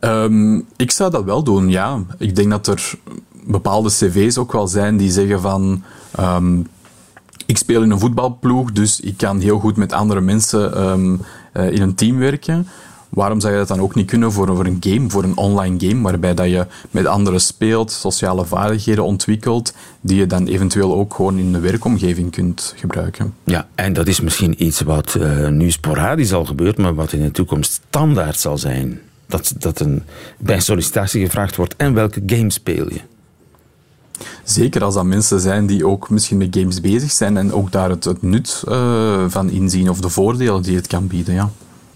Um, 0.00 0.66
ik 0.76 0.90
zou 0.90 1.10
dat 1.10 1.24
wel 1.24 1.42
doen, 1.42 1.68
ja. 1.68 2.02
Ik 2.18 2.36
denk 2.36 2.50
dat 2.50 2.66
er 2.66 2.92
bepaalde 3.46 3.88
cv's 3.88 4.38
ook 4.38 4.52
wel 4.52 4.68
zijn 4.68 4.96
die 4.96 5.10
zeggen 5.10 5.40
van... 5.40 5.82
Um, 6.20 6.66
ik 7.46 7.56
speel 7.56 7.82
in 7.82 7.90
een 7.90 7.98
voetbalploeg, 7.98 8.72
dus 8.72 9.00
ik 9.00 9.16
kan 9.16 9.40
heel 9.40 9.58
goed 9.58 9.76
met 9.76 9.92
andere 9.92 10.20
mensen 10.20 10.88
um, 10.88 11.20
uh, 11.54 11.70
in 11.70 11.82
een 11.82 11.94
team 11.94 12.18
werken. 12.18 12.66
Waarom 13.08 13.40
zou 13.40 13.52
je 13.52 13.58
dat 13.58 13.68
dan 13.68 13.80
ook 13.80 13.94
niet 13.94 14.06
kunnen 14.06 14.32
voor, 14.32 14.46
voor 14.46 14.66
een 14.66 14.76
game, 14.80 15.10
voor 15.10 15.24
een 15.24 15.36
online 15.36 15.88
game, 15.88 16.02
waarbij 16.02 16.34
dat 16.34 16.46
je 16.46 16.66
met 16.90 17.06
anderen 17.06 17.40
speelt, 17.40 17.90
sociale 17.90 18.44
vaardigheden 18.44 19.04
ontwikkelt, 19.04 19.72
die 20.00 20.16
je 20.16 20.26
dan 20.26 20.46
eventueel 20.46 20.94
ook 20.94 21.14
gewoon 21.14 21.38
in 21.38 21.52
de 21.52 21.58
werkomgeving 21.58 22.30
kunt 22.30 22.74
gebruiken. 22.76 23.34
Ja, 23.44 23.68
en 23.74 23.92
dat 23.92 24.06
is 24.06 24.20
misschien 24.20 24.64
iets 24.64 24.80
wat 24.80 25.16
uh, 25.18 25.48
nu 25.48 25.70
sporadisch 25.70 26.32
al 26.32 26.44
gebeurt, 26.44 26.78
maar 26.78 26.94
wat 26.94 27.12
in 27.12 27.22
de 27.22 27.30
toekomst 27.30 27.80
standaard 27.88 28.38
zal 28.38 28.58
zijn. 28.58 29.00
Dat, 29.26 29.54
dat 29.58 29.80
een, 29.80 30.02
bij 30.38 30.60
sollicitatie 30.60 31.24
gevraagd 31.24 31.56
wordt, 31.56 31.76
en 31.76 31.94
welke 31.94 32.22
game 32.26 32.50
speel 32.50 32.92
je? 32.92 33.00
Zeker 34.44 34.84
als 34.84 34.94
dat 34.94 35.04
mensen 35.04 35.40
zijn 35.40 35.66
die 35.66 35.86
ook 35.86 36.10
misschien 36.10 36.36
met 36.36 36.56
games 36.56 36.80
bezig 36.80 37.10
zijn 37.10 37.36
en 37.36 37.52
ook 37.52 37.72
daar 37.72 37.90
het, 37.90 38.04
het 38.04 38.22
nut 38.22 38.62
uh, 38.68 39.24
van 39.28 39.50
inzien 39.50 39.90
of 39.90 40.00
de 40.00 40.08
voordelen 40.08 40.62
die 40.62 40.76
het 40.76 40.86
kan 40.86 41.06
bieden. 41.06 41.34
Ja. 41.34 41.50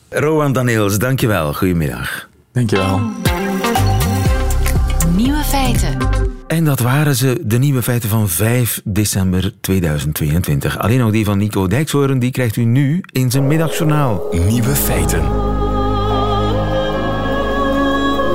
Rowan 0.09 0.53
Daniels, 0.53 0.99
dankjewel. 0.99 1.55
Goedemiddag. 1.55 2.29
Dankjewel. 2.53 3.01
Nieuwe 5.17 5.43
feiten. 5.45 5.99
En 6.47 6.65
dat 6.65 6.79
waren 6.81 7.15
ze, 7.15 7.41
de 7.45 7.59
nieuwe 7.59 7.83
feiten 7.83 8.09
van 8.09 8.29
5 8.29 8.81
december 8.85 9.53
2022. 9.61 10.79
Alleen 10.79 10.99
nog 10.99 11.11
die 11.11 11.25
van 11.25 11.39
Nico 11.39 11.67
Dijkshoorn, 11.67 12.19
die 12.19 12.31
krijgt 12.31 12.57
u 12.57 12.65
nu 12.65 13.01
in 13.13 13.31
zijn 13.31 13.47
middagjournaal. 13.47 14.23
Nieuwe 14.31 14.75
feiten. 14.75 15.23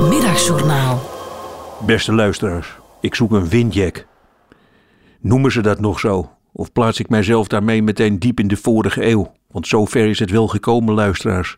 Middagjournaal. 0.08 1.10
Beste 1.86 2.12
luisteraars. 2.12 2.76
Ik 3.06 3.14
zoek 3.14 3.32
een 3.32 3.48
windjack. 3.48 4.06
Noemen 5.20 5.52
ze 5.52 5.60
dat 5.60 5.80
nog 5.80 6.00
zo? 6.00 6.30
Of 6.52 6.72
plaats 6.72 7.00
ik 7.00 7.08
mijzelf 7.08 7.48
daarmee 7.48 7.82
meteen 7.82 8.18
diep 8.18 8.40
in 8.40 8.48
de 8.48 8.56
vorige 8.56 9.04
eeuw? 9.04 9.32
Want 9.48 9.66
zover 9.66 10.06
is 10.06 10.18
het 10.18 10.30
wel 10.30 10.48
gekomen, 10.48 10.94
luisteraars, 10.94 11.56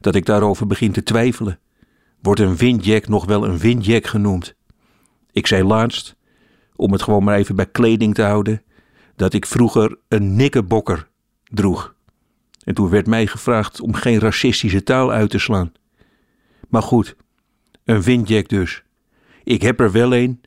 dat 0.00 0.14
ik 0.14 0.26
daarover 0.26 0.66
begin 0.66 0.92
te 0.92 1.02
twijfelen. 1.02 1.58
Wordt 2.22 2.40
een 2.40 2.56
windjack 2.56 3.08
nog 3.08 3.24
wel 3.24 3.44
een 3.44 3.58
windjack 3.58 4.06
genoemd? 4.06 4.54
Ik 5.32 5.46
zei 5.46 5.64
laatst, 5.64 6.16
om 6.76 6.92
het 6.92 7.02
gewoon 7.02 7.24
maar 7.24 7.36
even 7.36 7.56
bij 7.56 7.66
kleding 7.66 8.14
te 8.14 8.22
houden, 8.22 8.62
dat 9.16 9.32
ik 9.32 9.46
vroeger 9.46 9.98
een 10.08 10.36
nikkebokker 10.36 11.08
droeg. 11.44 11.94
En 12.64 12.74
toen 12.74 12.88
werd 12.88 13.06
mij 13.06 13.26
gevraagd 13.26 13.80
om 13.80 13.94
geen 13.94 14.18
racistische 14.18 14.82
taal 14.82 15.12
uit 15.12 15.30
te 15.30 15.38
slaan. 15.38 15.72
Maar 16.68 16.82
goed, 16.82 17.16
een 17.84 18.02
windjack 18.02 18.48
dus. 18.48 18.82
Ik 19.44 19.62
heb 19.62 19.80
er 19.80 19.92
wel 19.92 20.14
een 20.14 20.40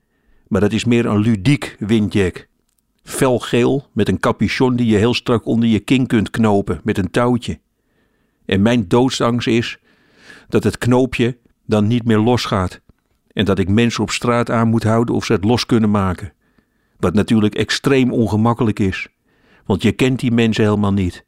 maar 0.53 0.61
dat 0.61 0.73
is 0.73 0.85
meer 0.85 1.05
een 1.05 1.19
ludiek 1.19 1.75
windjack. 1.79 2.47
Felgeel 3.03 3.87
met 3.93 4.07
een 4.07 4.19
capuchon 4.19 4.75
die 4.75 4.85
je 4.85 4.97
heel 4.97 5.13
strak 5.13 5.45
onder 5.45 5.69
je 5.69 5.79
kin 5.79 6.07
kunt 6.07 6.29
knopen 6.29 6.81
met 6.83 6.97
een 6.97 7.11
touwtje. 7.11 7.59
En 8.45 8.61
mijn 8.61 8.87
doodsangst 8.87 9.47
is 9.47 9.79
dat 10.47 10.63
het 10.63 10.77
knoopje 10.77 11.37
dan 11.65 11.87
niet 11.87 12.05
meer 12.05 12.17
losgaat. 12.17 12.81
En 13.31 13.45
dat 13.45 13.59
ik 13.59 13.69
mensen 13.69 14.03
op 14.03 14.09
straat 14.09 14.49
aan 14.51 14.67
moet 14.67 14.83
houden 14.83 15.15
of 15.15 15.25
ze 15.25 15.33
het 15.33 15.43
los 15.43 15.65
kunnen 15.65 15.91
maken. 15.91 16.33
Wat 16.97 17.13
natuurlijk 17.13 17.55
extreem 17.55 18.11
ongemakkelijk 18.11 18.79
is, 18.79 19.07
want 19.65 19.81
je 19.81 19.91
kent 19.91 20.19
die 20.19 20.31
mensen 20.31 20.63
helemaal 20.63 20.93
niet. 20.93 21.25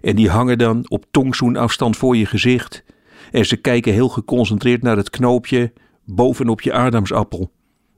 En 0.00 0.16
die 0.16 0.30
hangen 0.30 0.58
dan 0.58 0.84
op 0.88 1.04
tongzoenafstand 1.10 1.96
voor 1.96 2.16
je 2.16 2.26
gezicht 2.26 2.84
en 3.30 3.46
ze 3.46 3.56
kijken 3.56 3.92
heel 3.92 4.08
geconcentreerd 4.08 4.82
naar 4.82 4.96
het 4.96 5.10
knoopje 5.10 5.72
bovenop 6.04 6.60
je 6.60 6.72
aardappel. 6.72 7.52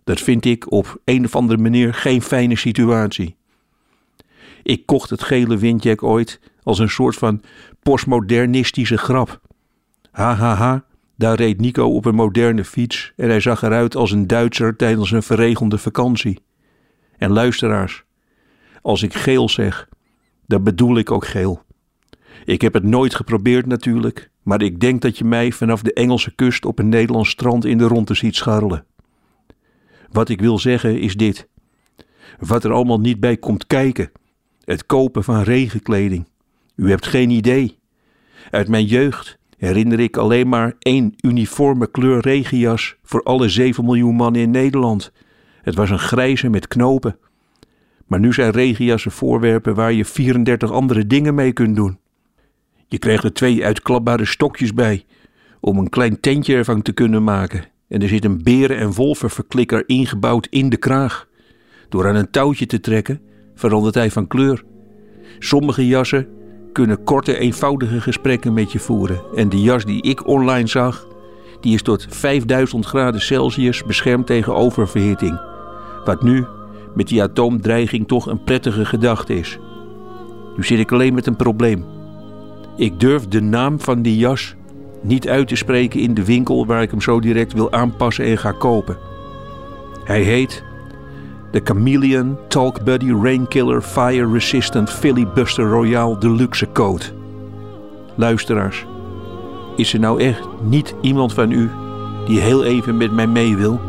Dat 0.07 0.21
vind 0.21 0.45
ik 0.45 0.73
op 0.73 1.01
een 1.05 1.25
of 1.25 1.37
andere 1.37 1.63
manier 1.63 1.95
geen 1.95 2.23
fijne 2.23 2.57
situatie. 2.57 3.37
Ik 4.63 4.87
kocht 4.87 5.11
het 5.11 5.23
gele 5.23 5.57
windjack 5.57 6.03
ooit 6.03 6.41
als 6.63 6.79
een 6.79 6.89
soort 6.89 7.17
van 7.17 7.43
postmodernistische 7.83 8.97
grap. 8.97 9.41
Hahaha, 10.11 10.55
ha, 10.55 10.55
ha, 10.55 10.85
daar 11.17 11.37
reed 11.37 11.61
Nico 11.61 11.85
op 11.85 12.05
een 12.05 12.15
moderne 12.15 12.65
fiets 12.65 13.13
en 13.17 13.29
hij 13.29 13.41
zag 13.41 13.63
eruit 13.63 13.97
als 13.97 14.11
een 14.11 14.27
Duitser 14.27 14.77
tijdens 14.77 15.11
een 15.11 15.23
verregelde 15.23 15.79
vakantie. 15.79 16.43
En 17.19 17.31
luisteraars, 17.31 18.05
als 18.83 19.03
ik 19.03 19.15
geel 19.15 19.49
zeg, 19.49 19.89
dan 20.47 20.63
bedoel 20.63 20.99
ik 20.99 21.11
ook 21.11 21.27
geel. 21.27 21.63
Ik 22.45 22.61
heb 22.61 22.73
het 22.73 22.85
nooit 22.85 23.15
geprobeerd 23.15 23.67
natuurlijk, 23.67 24.31
maar 24.43 24.63
ik 24.63 24.81
denk 24.81 25.03
dat 25.03 25.19
je 25.19 25.25
mij 25.25 25.53
vanaf 25.53 25.83
de 25.83 25.93
Engelse 25.93 26.35
kust 26.35 26.65
op 26.65 26.79
een 26.79 26.89
Nederlands 26.89 27.31
strand 27.31 27.65
in 27.65 27.79
de 27.79 27.87
ronde 27.87 28.15
ziet 28.15 28.37
scharrelen. 28.37 28.87
Wat 30.17 30.29
ik 30.29 30.41
wil 30.41 30.59
zeggen 30.59 31.01
is 31.01 31.15
dit. 31.15 31.49
Wat 32.39 32.65
er 32.65 32.73
allemaal 32.73 33.01
niet 33.01 33.21
bij 33.21 33.37
komt 33.37 33.67
kijken. 33.67 34.11
Het 34.65 34.87
kopen 34.87 35.25
van 35.25 35.43
regenkleding. 35.43 36.29
U 36.77 36.89
hebt 36.89 37.07
geen 37.07 37.31
idee. 37.31 37.79
Uit 38.51 38.69
mijn 38.69 38.85
jeugd 38.85 39.39
herinner 39.57 40.01
ik 40.01 40.17
alleen 40.17 40.49
maar 40.49 40.75
één 40.79 41.15
uniforme 41.21 41.91
kleur 41.91 42.21
regenjas 42.21 42.97
voor 43.03 43.23
alle 43.23 43.49
7 43.49 43.85
miljoen 43.85 44.15
mannen 44.15 44.41
in 44.41 44.51
Nederland. 44.51 45.13
Het 45.63 45.75
was 45.75 45.91
een 45.91 45.99
grijze 45.99 46.49
met 46.49 46.69
knopen. 46.69 47.19
Maar 48.07 48.21
nu 48.21 48.33
zijn 48.33 48.51
regenjassen 48.51 49.11
voorwerpen 49.11 49.75
waar 49.75 49.93
je 49.93 50.05
34 50.05 50.73
andere 50.73 51.07
dingen 51.07 51.35
mee 51.35 51.53
kunt 51.53 51.77
doen. 51.77 51.99
Je 52.87 52.99
krijgt 52.99 53.25
er 53.25 53.33
twee 53.33 53.65
uitklapbare 53.65 54.25
stokjes 54.25 54.75
bij 54.75 55.05
om 55.61 55.79
een 55.79 55.91
klein 55.91 56.21
tentje 56.21 56.55
ervan 56.55 56.83
te 56.83 56.93
kunnen 56.93 57.25
maken. 57.25 57.75
En 57.89 58.03
er 58.03 58.09
zit 58.09 58.25
een 58.25 58.43
beren- 58.43 58.79
en 58.79 58.93
wolvenverklikker 58.93 59.83
ingebouwd 59.87 60.47
in 60.51 60.69
de 60.69 60.77
kraag. 60.77 61.29
Door 61.89 62.09
aan 62.09 62.15
een 62.15 62.31
touwtje 62.31 62.67
te 62.67 62.81
trekken 62.81 63.21
verandert 63.55 63.95
hij 63.95 64.11
van 64.11 64.27
kleur. 64.27 64.65
Sommige 65.39 65.87
jassen 65.87 66.29
kunnen 66.73 67.05
korte, 67.05 67.39
eenvoudige 67.39 68.01
gesprekken 68.01 68.53
met 68.53 68.73
je 68.73 68.79
voeren. 68.79 69.21
En 69.35 69.49
de 69.49 69.61
jas 69.61 69.85
die 69.85 70.03
ik 70.03 70.27
online 70.27 70.67
zag, 70.67 71.07
die 71.61 71.75
is 71.75 71.83
tot 71.83 72.07
5000 72.09 72.87
graden 72.87 73.21
Celsius 73.21 73.85
beschermd 73.85 74.27
tegen 74.27 74.55
oververhitting. 74.55 75.41
Wat 76.05 76.23
nu 76.23 76.47
met 76.95 77.09
die 77.09 77.23
atoomdreiging 77.23 78.09
toch 78.09 78.27
een 78.27 78.45
prettige 78.45 78.85
gedachte 78.85 79.35
is. 79.35 79.59
Nu 80.57 80.65
zit 80.65 80.79
ik 80.79 80.93
alleen 80.93 81.15
met 81.15 81.27
een 81.27 81.37
probleem. 81.37 81.85
Ik 82.77 83.01
durf 83.01 83.29
de 83.29 83.41
naam 83.41 83.81
van 83.81 84.03
die 84.03 84.17
jas 84.17 84.56
niet 85.07 85.29
uit 85.29 85.49
te 85.49 85.57
spreken 85.57 86.01
in 86.01 86.15
de 86.15 86.25
winkel 86.25 86.67
waar 86.67 86.83
ik 86.83 86.91
hem 86.91 87.01
zo 87.01 87.21
direct 87.21 87.53
wil 87.53 87.73
aanpassen 87.73 88.25
en 88.25 88.39
ga 88.39 88.53
kopen. 88.53 88.97
Hij 90.05 90.21
heet 90.21 90.65
de 91.51 91.61
Chameleon 91.65 92.37
Talk 92.49 92.85
Buddy 92.85 93.13
Rainkiller 93.23 93.83
Fire 93.83 94.33
Resistant 94.33 94.91
Filibuster 94.91 95.65
Royale 95.65 96.19
Deluxe 96.19 96.73
Coat. 96.73 97.13
Luisteraars, 98.15 98.87
is 99.77 99.93
er 99.93 100.01
nou 100.01 100.21
echt 100.21 100.49
niet 100.63 100.95
iemand 101.01 101.33
van 101.33 101.51
u 101.51 101.71
die 102.27 102.41
heel 102.41 102.65
even 102.65 102.97
met 102.97 103.13
mij 103.13 103.27
mee 103.27 103.57
wil? 103.57 103.81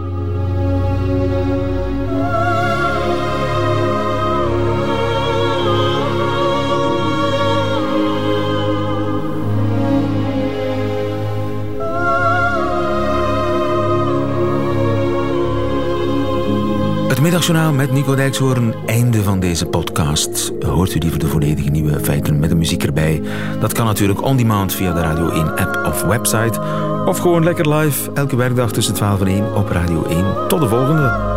Middagjournaal 17.38 17.73
met 17.73 17.91
Nico 17.91 18.15
Dijkshoorn. 18.15 18.73
Einde 18.85 19.23
van 19.23 19.39
deze 19.39 19.65
podcast. 19.65 20.51
Hoort 20.59 20.95
u 20.95 20.99
liever 20.99 21.19
de 21.19 21.27
volledige 21.27 21.69
nieuwe 21.69 21.99
feiten 21.99 22.39
met 22.39 22.49
de 22.49 22.55
muziek 22.55 22.83
erbij? 22.83 23.21
Dat 23.59 23.73
kan 23.73 23.85
natuurlijk 23.85 24.23
on 24.23 24.38
demand 24.38 24.73
via 24.73 24.93
de 24.93 24.99
Radio 24.99 25.29
1 25.29 25.55
app 25.55 25.85
of 25.85 26.01
website. 26.01 26.59
Of 27.05 27.17
gewoon 27.17 27.43
lekker 27.43 27.73
live 27.73 28.11
elke 28.13 28.35
werkdag 28.35 28.71
tussen 28.71 28.93
12 28.93 29.21
en 29.21 29.27
1 29.27 29.55
op 29.55 29.69
Radio 29.69 30.05
1. 30.05 30.47
Tot 30.47 30.59
de 30.59 30.67
volgende. 30.67 31.36